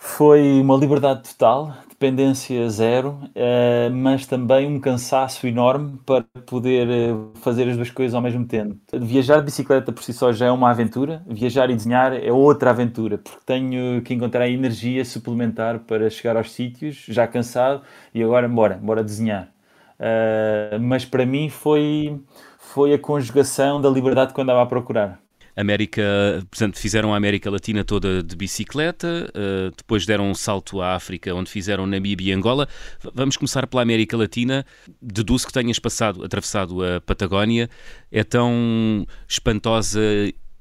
[0.02, 7.32] Foi uma liberdade total, dependência zero, uh, mas também um cansaço enorme para poder uh,
[7.42, 8.78] fazer as duas coisas ao mesmo tempo.
[8.94, 12.70] Viajar de bicicleta por si só já é uma aventura, viajar e desenhar é outra
[12.70, 17.82] aventura, porque tenho que encontrar energia suplementar para chegar aos sítios, já cansado,
[18.14, 19.52] e agora bora, bora desenhar.
[19.98, 22.18] Uh, mas para mim foi,
[22.58, 25.20] foi a conjugação da liberdade que eu andava a procurar.
[25.60, 26.02] América,
[26.50, 31.34] portanto, fizeram a América Latina toda de bicicleta, uh, depois deram um salto à África,
[31.34, 32.68] onde fizeram Namíbia e Angola.
[33.14, 34.64] Vamos começar pela América Latina.
[35.00, 37.68] Deduzo que tenhas passado, atravessado a Patagónia.
[38.10, 40.00] É tão espantosa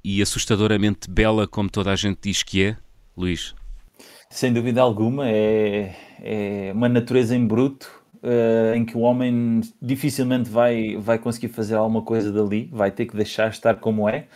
[0.04, 2.78] e assustadoramente bela como toda a gente diz que é,
[3.16, 3.54] Luís?
[4.30, 10.50] Sem dúvida alguma, é, é uma natureza em bruto, Uh, em que o homem dificilmente
[10.50, 14.28] vai, vai conseguir fazer alguma coisa dali, vai ter que deixar estar como é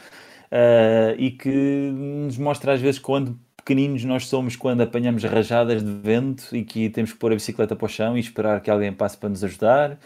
[0.54, 5.92] uh, e que nos mostra às vezes quando pequeninos nós somos quando apanhamos rajadas de
[5.92, 8.94] vento e que temos que pôr a bicicleta para o chão e esperar que alguém
[8.94, 9.98] passe para nos ajudar,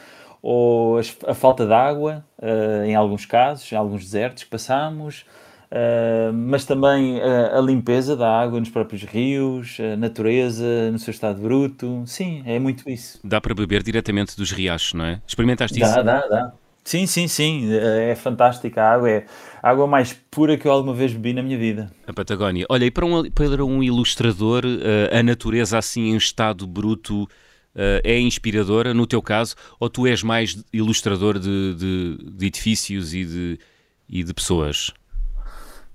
[0.41, 5.25] ou a falta de água, uh, em alguns casos, em alguns desertos que passamos,
[5.71, 11.41] uh, mas também a limpeza da água nos próprios rios, a natureza no seu estado
[11.41, 12.03] bruto.
[12.05, 13.19] Sim, é muito isso.
[13.23, 15.19] Dá para beber diretamente dos riachos, não é?
[15.27, 15.95] Experimentaste isso?
[15.95, 16.53] Dá, dá, dá.
[16.87, 19.25] Sim, sim, sim, é fantástica a água, é
[19.61, 21.91] a água mais pura que eu alguma vez bebi na minha vida.
[22.07, 22.65] A Patagónia.
[22.69, 27.27] Olha, e para um, para um ilustrador, eh, a natureza assim em estado bruto
[27.75, 33.13] eh, é inspiradora, no teu caso, ou tu és mais ilustrador de, de, de edifícios
[33.13, 33.59] e de,
[34.07, 34.93] e de pessoas?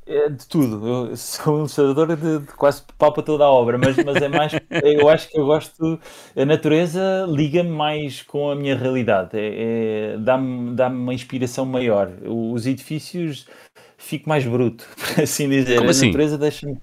[0.05, 0.87] É de tudo.
[0.87, 4.29] Eu sou um ilustrador de, de quase pau para toda a obra, mas, mas é
[4.29, 4.53] mais.
[4.83, 5.99] Eu acho que eu gosto.
[6.37, 9.31] A natureza liga-me mais com a minha realidade.
[9.35, 12.11] É, é, Dá-me dá uma inspiração maior.
[12.25, 13.47] Os edifícios
[13.97, 15.79] fico mais bruto, por assim dizer.
[15.79, 16.07] Como assim?
[16.07, 16.81] A natureza deixa-me.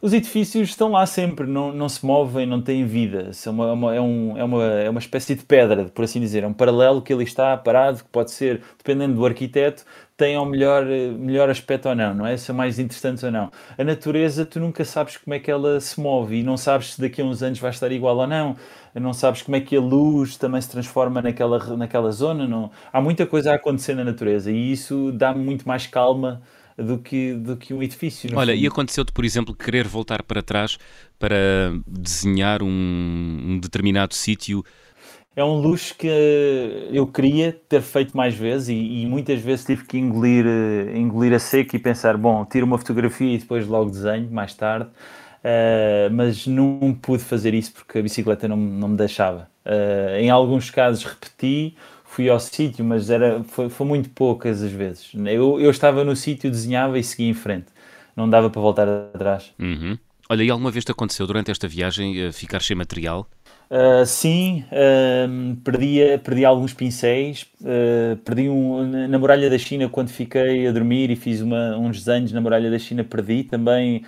[0.00, 3.32] Os edifícios estão lá sempre, não, não se movem, não têm vida.
[3.32, 6.44] São uma, uma, é, um, é, uma, é uma espécie de pedra, por assim dizer.
[6.44, 9.84] É um paralelo que ele está parado, que pode ser, dependendo do arquiteto,
[10.18, 12.36] tem o melhor, melhor aspecto ou não, não é?
[12.36, 13.52] São mais interessantes ou não.
[13.78, 17.00] A natureza, tu nunca sabes como é que ela se move e não sabes se
[17.00, 18.56] daqui a uns anos vai estar igual ou não.
[18.92, 22.48] Não sabes como é que a luz também se transforma naquela, naquela zona.
[22.48, 22.68] Não.
[22.92, 26.42] Há muita coisa a acontecer na natureza e isso dá-me muito mais calma
[26.76, 28.28] do que, do que um edifício.
[28.34, 28.64] Olha, fundo.
[28.64, 30.78] e aconteceu-te, por exemplo, querer voltar para trás
[31.16, 34.64] para desenhar um, um determinado sítio
[35.36, 36.08] é um luxo que
[36.90, 41.32] eu queria ter feito mais vezes e, e, muitas vezes tive que engolir, eh, engolir
[41.32, 46.12] a seco e pensar, bom, tiro uma fotografia e depois logo desenho mais tarde, uh,
[46.12, 49.48] mas não pude fazer isso porque a bicicleta não, não me deixava.
[49.64, 54.72] Uh, em alguns casos repeti, fui ao sítio, mas era, foi, foi muito poucas as
[54.72, 55.12] vezes.
[55.14, 57.66] Eu, eu estava no sítio, desenhava e seguia em frente.
[58.16, 59.52] Não dava para voltar atrás.
[59.56, 59.96] Uhum.
[60.28, 63.28] Olha, e alguma vez te aconteceu durante esta viagem ficar sem material?
[63.70, 70.08] Uh, sim, uh, perdi, perdi alguns pincéis, uh, perdi um, na muralha da China quando
[70.08, 74.04] fiquei a dormir e fiz uma, uns desenhos na muralha da China, perdi também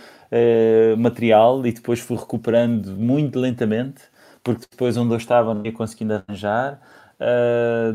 [0.96, 4.00] material e depois fui recuperando muito lentamente,
[4.44, 6.80] porque depois onde eu estava não ia conseguindo arranjar.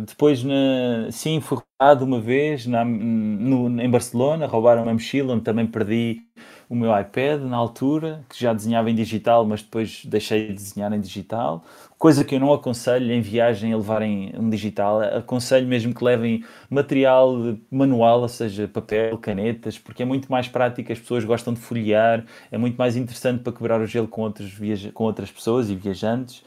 [0.06, 5.43] depois, na, sim, fui roubado uma vez na, no, em Barcelona, roubaram uma mochila onde
[5.43, 6.21] também perdi
[6.69, 10.91] o meu iPad na altura, que já desenhava em digital, mas depois deixei de desenhar
[10.93, 11.63] em digital.
[11.97, 15.01] Coisa que eu não aconselho em viagem a levarem um digital.
[15.01, 17.36] Aconselho mesmo que levem material
[17.71, 22.25] manual, ou seja, papel, canetas, porque é muito mais prático, as pessoas gostam de folhear,
[22.51, 24.54] é muito mais interessante para quebrar o gelo com, outros
[24.93, 26.43] com outras pessoas e viajantes.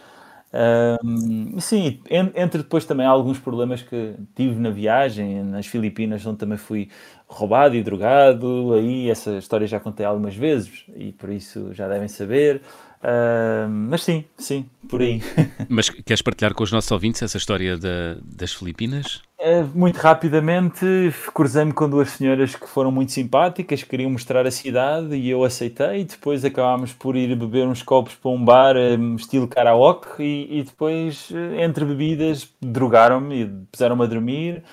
[0.50, 6.56] Um, sim, entre depois também alguns problemas que tive na viagem, nas Filipinas, onde também
[6.56, 6.88] fui
[7.26, 8.72] roubado e drogado.
[8.74, 12.62] Aí essa história já contei algumas vezes e por isso já devem saber.
[12.98, 15.22] Uh, mas sim, sim, por aí.
[15.68, 19.22] Mas queres partilhar com os nossos ouvintes essa história da, das Filipinas?
[19.38, 20.84] Uh, muito rapidamente,
[21.32, 26.04] cruzei-me com duas senhoras que foram muito simpáticas, queriam mostrar a cidade e eu aceitei.
[26.04, 30.62] Depois acabámos por ir beber uns copos para um bar um, estilo karaoke e, e
[30.64, 34.64] depois, entre bebidas, drogaram-me e puseram-me a dormir.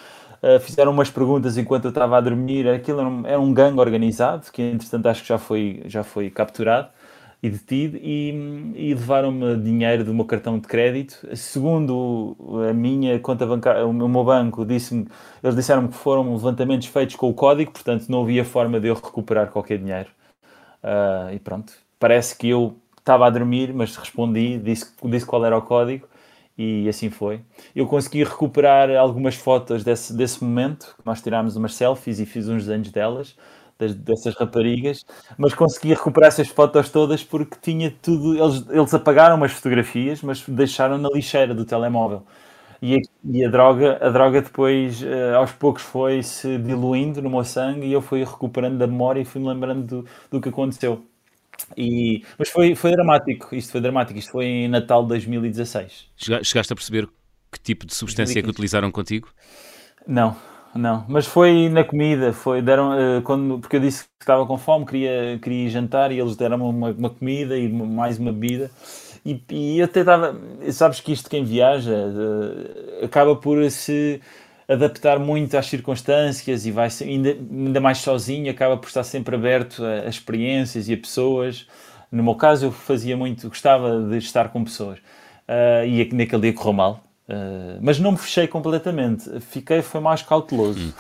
[0.42, 2.68] Uh, fizeram umas perguntas enquanto eu estava a dormir.
[2.68, 6.32] Aquilo era um, era um gangue organizado, que entretanto acho que já foi, já foi
[6.32, 6.88] capturado
[7.42, 11.28] e detido, e, e levaram-me dinheiro do meu cartão de crédito.
[11.36, 12.36] Segundo
[12.70, 15.08] a minha conta bancária, o meu banco, disse-me,
[15.44, 18.96] eles disseram que foram levantamentos feitos com o código, portanto não havia forma de eu
[18.96, 20.10] recuperar qualquer dinheiro.
[20.84, 25.58] Uh, e pronto, parece que eu estava a dormir, mas respondi, disse, disse qual era
[25.58, 26.08] o código
[26.58, 27.42] e assim foi.
[27.76, 32.66] Eu consegui recuperar algumas fotos desse, desse momento, nós tirámos umas selfies e fiz uns
[32.66, 33.36] desenhos delas,
[33.78, 35.06] das, dessas raparigas,
[35.38, 38.38] mas consegui recuperar essas fotos todas porque tinha tudo.
[38.38, 42.26] Eles, eles apagaram umas fotografias, mas deixaram na lixeira do telemóvel.
[42.82, 47.30] E a, e a droga, a droga depois, uh, aos poucos, foi se diluindo no
[47.30, 51.04] meu sangue e eu fui recuperando da memória e fui-me lembrando do, do que aconteceu.
[51.78, 56.10] E, mas foi, foi dramático, isto foi dramático, isto foi em Natal de 2016.
[56.44, 57.08] Chegaste a perceber
[57.52, 59.30] que tipo de substância é que utilizaram contigo?
[60.06, 60.36] Não,
[60.76, 64.58] não, mas foi na comida, foi, deram, uh, quando, porque eu disse que estava com
[64.58, 68.70] fome, queria, queria jantar e eles deram uma, uma comida e mais uma bebida.
[69.26, 70.40] E, e eu até estava,
[70.72, 74.22] sabes que isto quem viaja uh, acaba por se
[74.68, 79.84] adaptar muito às circunstâncias e vai ainda, ainda mais sozinho, acaba por estar sempre aberto
[79.84, 81.68] a, a, experiências e a pessoas.
[82.12, 85.00] No meu caso, eu fazia muito, gostava de estar com pessoas.
[85.48, 90.22] Uh, e naquele dia correu mal, uh, mas não me fechei completamente, fiquei, foi mais
[90.22, 90.80] cauteloso.
[90.80, 90.94] Hum,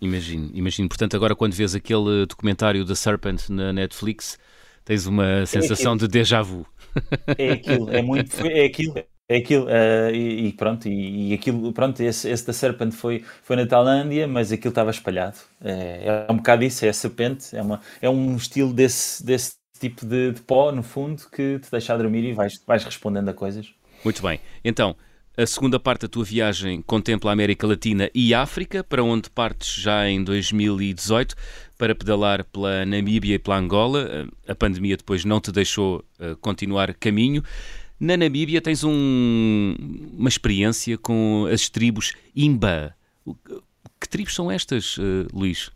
[0.00, 0.88] imagino, imagino.
[0.88, 4.38] Portanto, agora quando vês aquele documentário da Serpent na Netflix,
[4.84, 6.66] tens uma é sensação é de déjà vu.
[7.36, 8.94] É aquilo, é muito, é aquilo,
[9.28, 13.24] é aquilo, uh, e, e, pronto, e, e, aquilo, pronto, esse, esse da Serpent foi,
[13.42, 15.38] foi na Tailândia, mas aquilo estava espalhado.
[15.62, 19.54] É, é um bocado isso, é a serpente, é, uma, é um estilo desse, desse
[19.80, 23.30] tipo de, de pó, no fundo, que te deixa a dormir e vais, vais respondendo
[23.30, 23.72] a coisas.
[24.04, 24.94] Muito bem, então,
[25.36, 29.74] a segunda parte da tua viagem contempla a América Latina e África, para onde partes
[29.74, 31.34] já em 2018
[31.76, 34.28] para pedalar pela Namíbia e pela Angola.
[34.46, 37.42] A pandemia depois não te deixou uh, continuar caminho.
[37.98, 39.74] Na Namíbia tens um,
[40.16, 42.94] uma experiência com as tribos Imba.
[44.00, 45.70] Que tribos são estas, uh, Luís?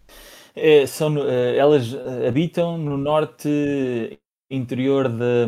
[0.55, 1.95] É, são, elas
[2.27, 4.19] habitam no norte
[4.51, 5.47] interior da,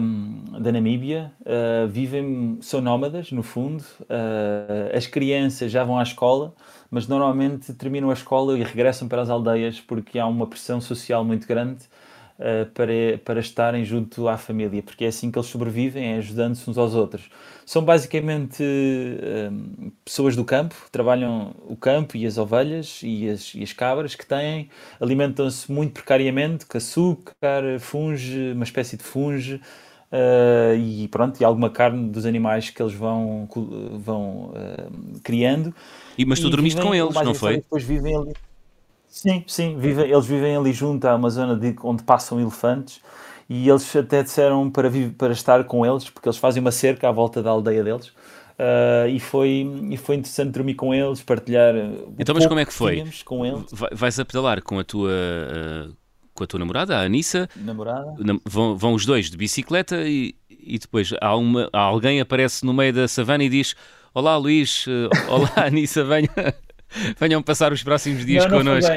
[0.59, 3.83] da Namíbia, uh, vivem, são nómadas, no fundo.
[4.03, 6.55] Uh, as crianças já vão à escola,
[6.91, 11.25] mas normalmente terminam a escola e regressam para as aldeias porque há uma pressão social
[11.25, 11.85] muito grande
[12.41, 16.69] uh, para, para estarem junto à família, porque é assim que eles sobrevivem, é ajudando-se
[16.69, 17.31] uns aos outros.
[17.67, 23.63] São basicamente uh, pessoas do campo, trabalham o campo e as ovelhas e as, e
[23.63, 29.61] as cabras que têm, alimentam-se muito precariamente com açúcar, funge, uma espécie de funge.
[30.13, 33.49] Uh, e pronto, e alguma carne dos animais que eles vão,
[34.01, 35.73] vão uh, criando.
[36.19, 37.59] E, mas tu e dormiste com eles, não foi?
[37.59, 38.33] Depois vivem ali.
[39.11, 43.01] Sim, sim, vivem, eles vivem ali junto a uma zona de, onde passam elefantes
[43.49, 47.13] e eles até disseram para, para estar com eles, porque eles fazem uma cerca à
[47.13, 48.07] volta da aldeia deles.
[48.07, 51.75] Uh, e, foi, e foi interessante dormir com eles, partilhar.
[52.19, 53.05] Então, mas como é que foi?
[53.25, 53.65] Com eles.
[53.93, 55.11] Vais a pedalar com a tua.
[55.11, 55.97] Uh,
[56.33, 57.49] com a tua namorada, a Anissa.
[57.57, 58.15] Namorada.
[58.45, 62.93] Vão, vão os dois de bicicleta e, e depois há uma, alguém aparece no meio
[62.93, 63.75] da savana e diz:
[64.15, 64.87] Olá Luís,
[65.29, 66.29] olá Anissa, venham,
[67.19, 68.93] venham passar os próximos dias não, não connosco.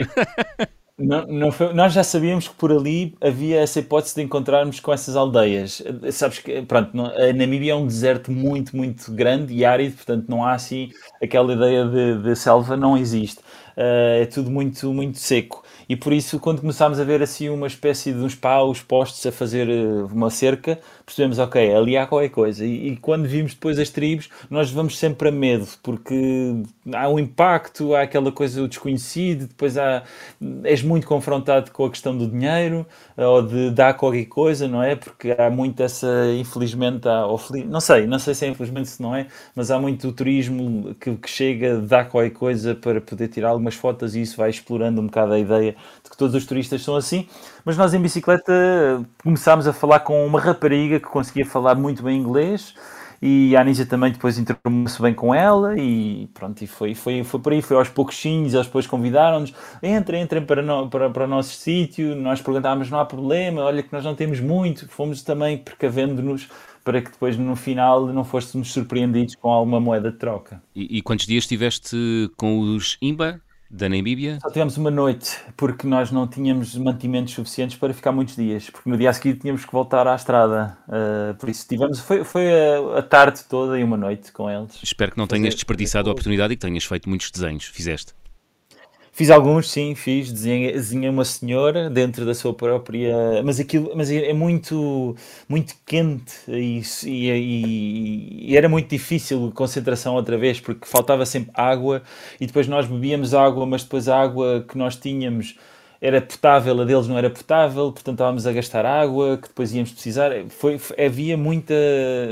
[0.97, 4.93] Não, não foi, nós já sabíamos que por ali havia essa hipótese de encontrarmos com
[4.93, 5.81] essas aldeias.
[6.11, 10.29] Sabes que, pronto, não, a Namíbia é um deserto muito, muito grande e árido, portanto
[10.29, 13.39] não há assim aquela ideia de, de selva, não existe.
[13.75, 17.67] Uh, é tudo muito, muito seco e por isso quando começámos a ver assim uma
[17.67, 22.29] espécie de uns paus postos a fazer eh, uma cerca, percebemos, ok, ali há qualquer
[22.29, 22.65] coisa.
[22.65, 26.55] E, e, quando vimos depois as tribos, nós vamos sempre a medo, porque
[26.93, 30.03] há um impacto, há aquela coisa do desconhecido, depois há,
[30.63, 32.85] és muito confrontado com a questão do dinheiro,
[33.17, 34.95] ou de dar qualquer coisa, não é?
[34.95, 37.25] Porque há muito essa, infelizmente, há,
[37.65, 41.15] não sei, não sei se é infelizmente se não é, mas há muito turismo que,
[41.15, 45.05] que chega, dá qualquer coisa para poder tirar algumas fotos e isso vai explorando um
[45.07, 45.72] bocado a ideia
[46.03, 47.27] de que todos os turistas são assim.
[47.65, 48.51] Mas nós em bicicleta
[49.23, 52.73] começámos a falar com uma rapariga que conseguia falar muito bem inglês
[53.25, 57.39] e a Anísia também depois entrou-se bem com ela e pronto, e foi, foi, foi
[57.39, 61.27] por aí, foi aos pouquinhos, eles depois convidaram-nos, entrem, entrem para, no, para, para o
[61.27, 65.57] nosso sítio, nós perguntámos, não há problema, olha que nós não temos muito, fomos também
[65.57, 66.49] precavendo-nos
[66.83, 70.61] para que depois no final não fôssemos surpreendidos com alguma moeda de troca.
[70.75, 73.39] E, e quantos dias estiveste com os IMBA?
[73.73, 74.37] Da Namíbia?
[74.39, 78.87] Só tivemos uma noite, porque nós não tínhamos mantimentos suficientes para ficar muitos dias, porque
[78.87, 80.77] no dia a seguir tínhamos que voltar à estrada.
[80.87, 84.79] Uh, por isso tivemos, foi, foi a, a, tarde toda e uma noite com eles.
[84.83, 87.65] Espero que não tenhas desperdiçado a oportunidade e que tenhas feito muitos desenhos.
[87.65, 88.13] Fizeste?
[89.15, 90.31] Fiz alguns, sim, fiz.
[90.31, 93.43] Desenhei, uma senhora dentro da sua própria.
[93.43, 95.15] Mas aquilo mas é, é muito,
[95.47, 102.01] muito quente e, e, e, era muito difícil concentração outra vez, porque faltava sempre água
[102.41, 105.59] e depois nós bebíamos água, mas depois a água que nós tínhamos
[106.01, 109.91] era potável, a deles não era potável, portanto estávamos a gastar água que depois íamos
[109.91, 110.31] precisar.
[110.49, 111.75] Foi, havia muita.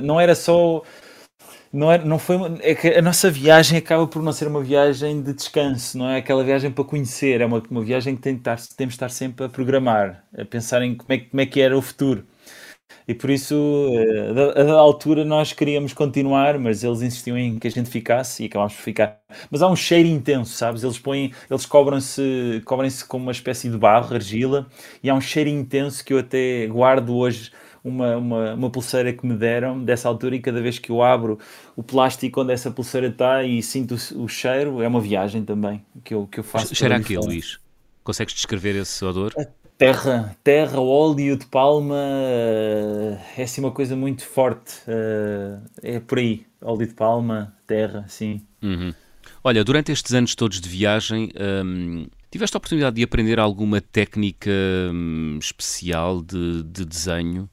[0.01, 0.81] Não era só
[1.73, 5.33] não, é, não foi é a nossa viagem acaba por não ser uma viagem de
[5.33, 8.57] descanso, não é aquela viagem para conhecer, é uma, uma viagem que tem de estar,
[8.75, 11.77] temos de estar sempre a programar, a pensar em como é, como é que era
[11.77, 12.25] o futuro.
[13.07, 13.55] E por isso,
[13.93, 18.43] eh, a da altura, nós queríamos continuar, mas eles insistiam em que a gente ficasse
[18.43, 19.19] e acabámos por ficar.
[19.49, 20.83] Mas há um cheiro intenso, sabes?
[20.83, 24.67] Eles põem, eles cobram-se cobrem-se com uma espécie de barro, argila,
[25.03, 27.51] e há um cheiro intenso que eu até guardo hoje
[27.83, 31.39] uma, uma, uma pulseira que me deram dessa altura e cada vez que eu abro
[31.75, 35.83] o plástico onde essa pulseira está e sinto o, o cheiro, é uma viagem também
[36.03, 36.75] que eu, que eu faço.
[36.75, 37.59] Cheira aqui, Luís?
[38.03, 39.33] Consegues descrever esse odor?
[39.37, 39.45] A
[39.77, 41.97] terra, terra, óleo de palma,
[43.37, 44.73] é assim uma coisa muito forte.
[44.87, 45.57] Eh,
[45.95, 48.41] é por aí, óleo de palma, terra, sim.
[48.61, 48.93] Uhum.
[49.43, 51.31] Olha, durante estes anos todos de viagem,
[51.65, 54.51] hum, tiveste a oportunidade de aprender alguma técnica
[54.91, 57.49] hum, especial de, de desenho?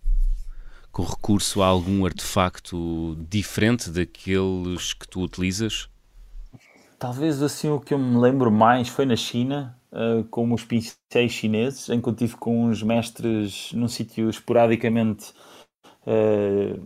[0.92, 5.88] Com recurso a algum artefacto diferente daqueles que tu utilizas?
[6.98, 11.32] Talvez assim o que eu me lembro mais foi na China, uh, com os pincéis
[11.32, 15.32] chineses, em que eu tive com uns mestres num sítio esporadicamente
[16.08, 16.80] Uh,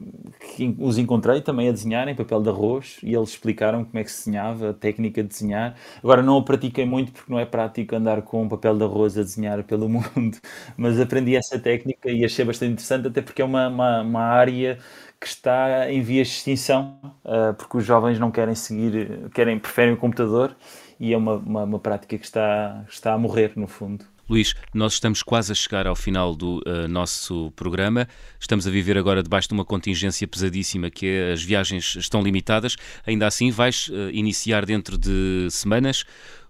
[0.56, 4.02] que os encontrei também a desenhar em papel de arroz e eles explicaram como é
[4.02, 5.76] que se desenhava, a técnica de desenhar.
[6.02, 9.22] Agora não o pratiquei muito porque não é prático andar com papel de arroz a
[9.22, 10.38] desenhar pelo mundo,
[10.76, 14.78] mas aprendi essa técnica e achei bastante interessante, até porque é uma, uma, uma área
[15.20, 19.94] que está em vias de extinção, uh, porque os jovens não querem seguir, querem, preferem
[19.94, 20.56] o computador
[20.98, 24.04] e é uma, uma, uma prática que está, está a morrer, no fundo.
[24.28, 28.06] Luís, nós estamos quase a chegar ao final do uh, nosso programa.
[28.38, 32.76] Estamos a viver agora debaixo de uma contingência pesadíssima que é as viagens estão limitadas.
[33.06, 36.04] Ainda assim, vais uh, iniciar dentro de semanas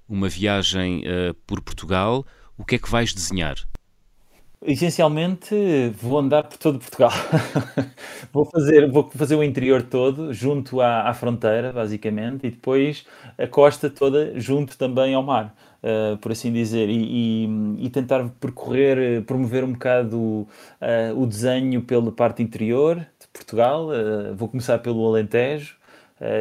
[0.09, 2.27] uma viagem uh, por Portugal.
[2.59, 3.57] O que é que vais desenhar?
[4.64, 5.57] Essencialmente
[6.01, 7.11] vou andar por todo Portugal.
[8.33, 13.05] vou, fazer, vou fazer o interior todo, junto à, à, fronteira, basicamente, e depois
[13.37, 15.53] a costa toda, junto também ao mar,
[15.83, 20.47] uh, por assim dizer, e, e, e, tentar percorrer, promover um bocado uh,
[21.16, 23.89] o desenho pela parte interior de Portugal.
[23.89, 25.76] Uh, vou começar pelo Alentejo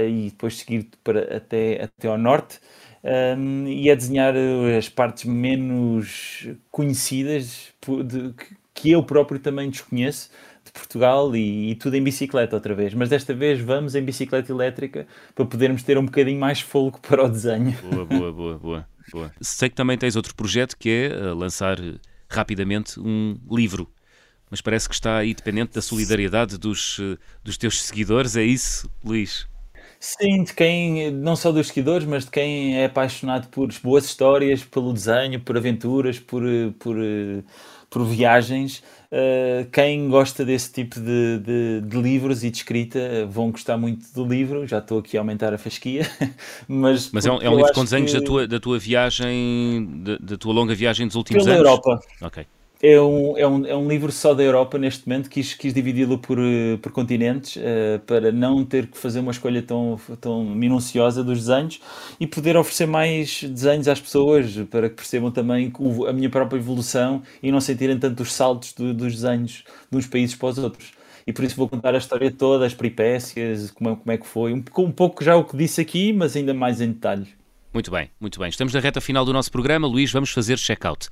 [0.07, 2.59] e depois seguir para, até, até ao norte
[3.03, 7.73] um, e a desenhar eh, as partes menos conhecidas
[8.05, 8.33] de,
[8.73, 10.29] que eu próprio também desconheço
[10.63, 12.93] de Portugal e, e, tudo em bicicleta outra vez.
[12.93, 17.23] Mas desta vez vamos em bicicleta elétrica para podermos ter um bocadinho mais fogo para
[17.23, 17.75] o desenho.
[17.81, 18.90] Boa, boa, boa, boa.
[19.11, 19.31] Boa.
[19.41, 21.77] Sei que também tens outro projeto que é uh, lançar
[22.29, 23.89] rapidamente um livro.
[24.49, 28.89] Mas parece que está aí dependente da solidariedade dos, uh, dos teus seguidores, é isso,
[29.03, 29.47] Luís?
[29.99, 34.63] Sim, de quem, não só dos seguidores, mas de quem é apaixonado por boas histórias,
[34.63, 36.43] pelo desenho, por aventuras, por,
[36.79, 36.95] por,
[37.87, 38.83] por viagens.
[39.11, 44.05] Uh, quem gosta desse tipo de, de, de, livros e de escrita vão gostar muito
[44.13, 44.65] do livro.
[44.65, 46.09] Já estou aqui a aumentar a fasquia,
[46.65, 48.19] mas, mas é um, é um livro com desenhos que...
[48.19, 51.67] da, tua, da tua viagem, da, da, tua longa viagem dos últimos Pela anos?
[51.67, 51.99] Europa.
[52.21, 52.45] Ok
[52.81, 56.17] é um, é, um, é um livro só da Europa neste momento, quis, quis dividi-lo
[56.17, 61.23] por, eh, por continentes uh, para não ter que fazer uma escolha tão, tão minuciosa
[61.23, 61.79] dos desenhos
[62.19, 65.71] e poder oferecer mais desenhos às pessoas para que percebam também
[66.07, 70.07] a minha própria evolução e não sentirem tanto os saltos do, dos desenhos de uns
[70.07, 70.91] países para os outros.
[71.27, 74.25] E por isso vou contar a história toda, as peripécias, como é, como é que
[74.25, 77.27] foi, um, um pouco já o que disse aqui, mas ainda mais em detalhe.
[77.71, 78.49] Muito bem, muito bem.
[78.49, 79.87] Estamos na reta final do nosso programa.
[79.87, 81.09] Luís, vamos fazer check-out.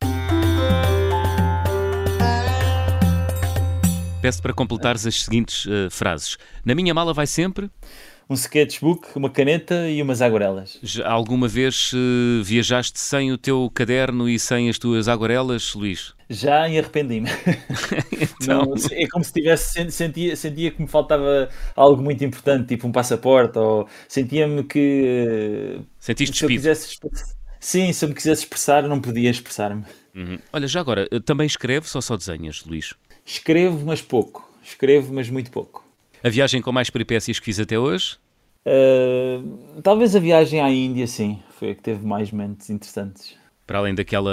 [4.21, 6.37] Peço para completares as seguintes uh, frases.
[6.65, 7.69] Na minha mala vai sempre
[8.29, 10.77] um sketchbook, uma caneta e umas aguarelas.
[10.83, 16.13] Já alguma vez uh, viajaste sem o teu caderno e sem as tuas aguarelas, Luís?
[16.29, 17.27] Já e arrependi-me.
[18.39, 18.65] então...
[18.65, 22.91] Não, é como se tivesse sentia, sentia que me faltava algo muito importante, tipo um
[22.91, 27.09] passaporte, ou sentia-me que uh, Sentiste se despido.
[27.59, 29.83] Sim, se eu me quisesse expressar, não podia expressar-me.
[30.15, 30.37] Uhum.
[30.53, 32.93] Olha, já agora, também escreves ou só desenhas, Luís?
[33.29, 34.51] Escrevo, mas pouco.
[34.63, 35.85] Escrevo, mas muito pouco.
[36.23, 38.17] A viagem com mais peripécias que fiz até hoje?
[38.65, 41.39] Uh, talvez a viagem à Índia, sim.
[41.59, 43.37] Foi a que teve mais momentos interessantes.
[43.67, 44.31] Para além daquela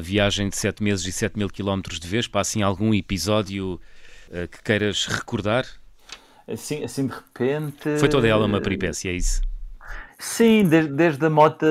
[0.00, 3.78] viagem de 7 meses e 7 mil quilómetros de vez, para assim algum episódio
[4.28, 5.66] uh, que queiras recordar?
[6.48, 7.98] Assim, assim de repente.
[7.98, 9.42] Foi toda ela uma peripécia, é isso?
[10.18, 11.66] Sim, desde, desde a moto,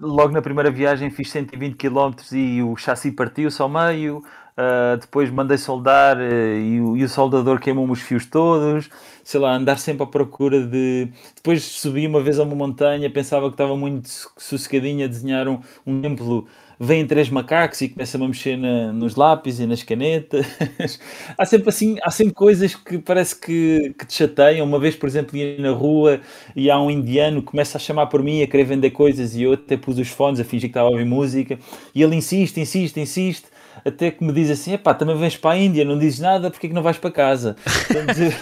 [0.00, 4.22] logo na primeira viagem fiz 120 km e o chassi partiu-se ao meio.
[4.58, 8.88] Uh, depois mandei soldar uh, e, e, o, soldador queimou-me os fios todos,
[9.22, 11.10] sei lá, andar sempre à procura de.
[11.34, 15.60] Depois subi uma vez a uma montanha, pensava que estava muito sossegadinho a desenhar um,
[15.86, 16.46] um templo.
[16.80, 20.46] Vêm três macacos e começam a mexer na, nos lápis e nas canetas.
[21.36, 24.66] há sempre assim, há sempre coisas que parece que, que te chateiam.
[24.66, 26.20] Uma vez, por exemplo, ia na rua
[26.54, 29.42] e há um indiano que começa a chamar por mim, a querer vender coisas, e
[29.42, 31.58] eu até pus os fones a fingir que estava a ouvir música,
[31.94, 35.58] e ele insiste, insiste, insiste até que me diz assim: epá, também vens para a
[35.58, 37.56] Índia, não dizes nada, porque é que não vais para casa?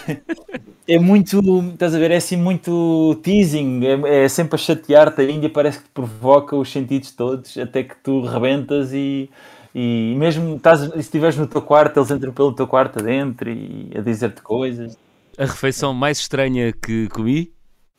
[0.87, 1.39] é muito,
[1.71, 5.21] estás a ver, é assim muito teasing, é, é sempre a chatear-te.
[5.21, 9.29] A Índia parece que te provoca os sentidos todos, até que tu rebentas e.
[9.77, 13.91] E mesmo estás, se estiveres no teu quarto, eles entram pelo teu quarto adentro e
[13.93, 14.97] a dizer-te coisas.
[15.37, 17.51] A refeição mais estranha que comi?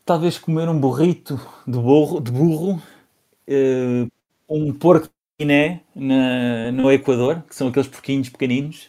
[0.02, 2.80] Talvez comer um burrito de burro, de burro
[3.46, 4.08] uh,
[4.48, 5.08] um porco
[5.38, 8.88] Guiné, na, no Equador, que são aqueles porquinhos pequeninos.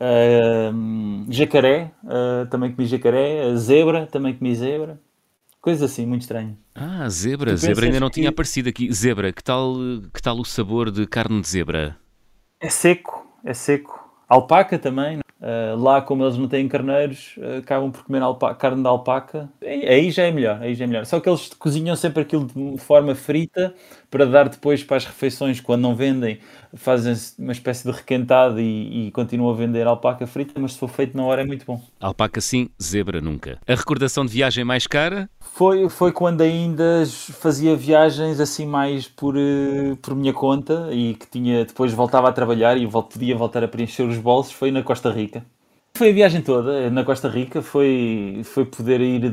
[0.00, 3.54] Uh, jacaré, uh, também comi jacaré.
[3.56, 4.98] Zebra, também comi zebra.
[5.60, 6.56] Coisas assim, muito estranhas.
[6.74, 7.54] Ah, zebra.
[7.56, 8.14] Zebra ainda não que...
[8.14, 8.92] tinha aparecido aqui.
[8.92, 9.74] Zebra, que tal,
[10.12, 11.96] que tal o sabor de carne de zebra?
[12.58, 14.10] É seco, é seco.
[14.28, 15.20] Alpaca também.
[15.42, 18.22] Uh, lá, como eles não têm carneiros, uh, acabam por comer
[18.56, 19.50] carne de alpaca.
[19.60, 21.04] Aí já é melhor, aí já é melhor.
[21.04, 23.74] Só que eles cozinham sempre aquilo de forma frita
[24.12, 26.38] para dar depois para as refeições, quando não vendem,
[26.74, 30.88] fazem uma espécie de requentado e, e continuam a vender alpaca frita, mas se for
[30.88, 31.82] feito na hora é muito bom.
[31.98, 33.58] Alpaca sim, zebra nunca.
[33.66, 35.30] A recordação de viagem mais cara?
[35.40, 41.26] Foi, foi quando ainda fazia viagens assim mais por, eh, por minha conta e que
[41.26, 45.10] tinha depois voltava a trabalhar e podia voltar a preencher os bolsos, foi na Costa
[45.10, 45.31] Rica.
[45.94, 49.30] Foi a viagem toda na Costa Rica, foi, foi poder ir de,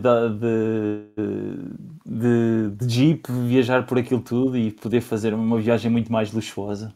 [2.06, 6.94] de, de, jeep, viajar por aquilo tudo e poder fazer uma viagem muito mais luxuosa.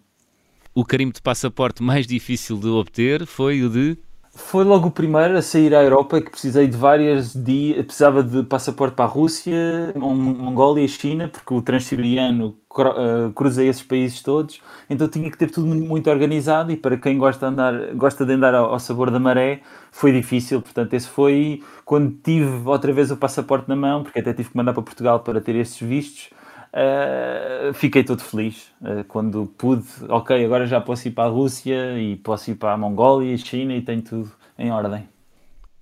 [0.76, 3.97] O carimbo de passaporte mais difícil de obter foi o de?
[4.36, 8.42] Foi logo o primeiro a sair à Europa que precisei de várias dias, precisava de
[8.42, 14.60] passaporte para a Rússia, Mongólia e China, porque o Transiberiano eh, cruzei esses países todos,
[14.90, 18.34] então tinha que ter tudo muito organizado e para quem gosta de andar, gosta de
[18.34, 19.62] andar ao, sabor da maré,
[19.92, 24.34] foi difícil, portanto esse foi quando tive outra vez o passaporte na mão, porque até
[24.34, 26.32] tive que mandar para Portugal para ter esses vistos,
[26.74, 29.86] Uh, fiquei todo feliz uh, quando pude.
[30.09, 33.76] Ok, agora já posso ir para a Rússia e posso ir para a Mongólia, China
[33.76, 35.07] e tenho tudo em ordem.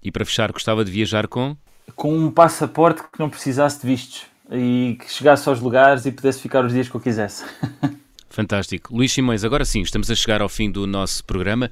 [0.03, 1.55] E para fechar, gostava de viajar com?
[1.95, 6.41] Com um passaporte que não precisasse de vistos e que chegasse aos lugares e pudesse
[6.41, 7.45] ficar os dias que eu quisesse.
[8.29, 8.93] Fantástico.
[8.93, 11.69] Luís Simões, agora sim, estamos a chegar ao fim do nosso programa.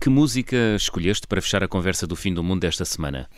[0.00, 3.28] Que música escolheste para fechar a conversa do fim do mundo desta semana?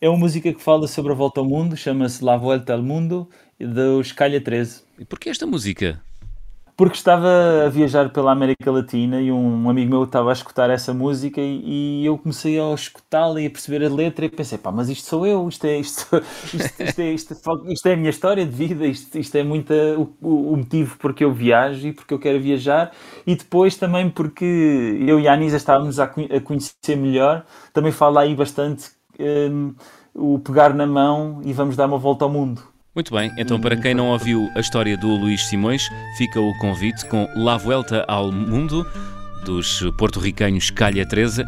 [0.00, 3.28] É uma música que fala sobre a volta ao mundo, chama-se La Vuelta al Mundo
[3.66, 4.82] dos Calha 13.
[4.98, 6.00] E porquê esta música?
[6.76, 10.94] Porque estava a viajar pela América Latina e um amigo meu estava a escutar essa
[10.94, 14.70] música e, e eu comecei a escutá-la e a perceber a letra e pensei, pá,
[14.70, 16.06] mas isto sou eu, isto é, isto,
[16.54, 17.34] isto, isto, é, isto,
[17.66, 19.74] isto é a minha história de vida, isto, isto é muito
[20.22, 22.92] o, o, motivo porque eu viajo e porque eu quero viajar
[23.26, 24.44] e depois também porque
[25.04, 28.88] eu e a Anisa estávamos a, a conhecer melhor, também fala aí bastante
[29.18, 29.74] um,
[30.14, 32.77] o pegar na mão e vamos dar uma volta ao mundo.
[32.94, 37.06] Muito bem, então para quem não ouviu a história do Luís Simões, fica o convite
[37.06, 38.84] com La Vuelta ao Mundo,
[39.44, 41.46] dos porto-ricanhos Calha Teresa.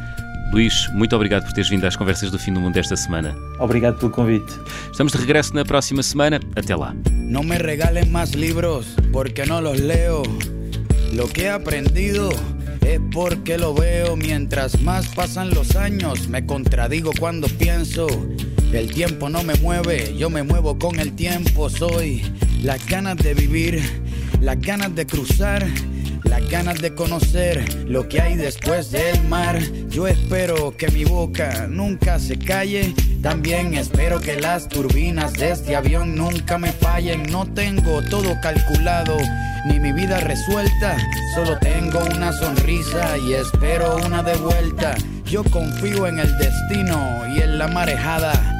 [0.52, 3.34] Luís, muito obrigado por teres vindo às conversas do fim do mundo esta semana.
[3.58, 4.52] Obrigado pelo convite.
[4.90, 6.40] Estamos de regresso na próxima semana.
[6.56, 6.94] Até lá.
[7.10, 10.22] Não me regalem mais livros porque não los leo.
[11.12, 12.30] Lo que he aprendido
[12.84, 14.16] es porque lo veo.
[14.16, 18.08] Mientras más pasan los años, me contradigo cuando pienso.
[18.72, 21.68] El tiempo no me mueve, yo me muevo con el tiempo.
[21.68, 22.22] Soy
[22.62, 23.82] las ganas de vivir,
[24.40, 25.66] las ganas de cruzar,
[26.22, 29.58] las ganas de conocer lo que hay después del mar.
[29.88, 32.94] Yo espero que mi boca nunca se calle.
[33.22, 37.24] También espero que las turbinas de este avión nunca me fallen.
[37.24, 39.16] No tengo todo calculado
[39.66, 40.96] ni mi vida resuelta.
[41.34, 44.94] Solo tengo una sonrisa y espero una de vuelta.
[45.24, 48.59] Yo confío en el destino y en la marejada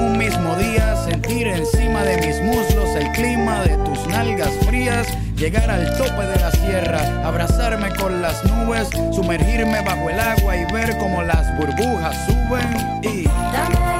[0.00, 5.06] un mismo día, sentir encima de mis muslos el clima de tus nalgas frías.
[5.36, 10.72] Llegar al tope de la sierra, abrazarme con las nubes, sumergirme bajo el agua y
[10.72, 13.99] ver cómo las burbujas suben y...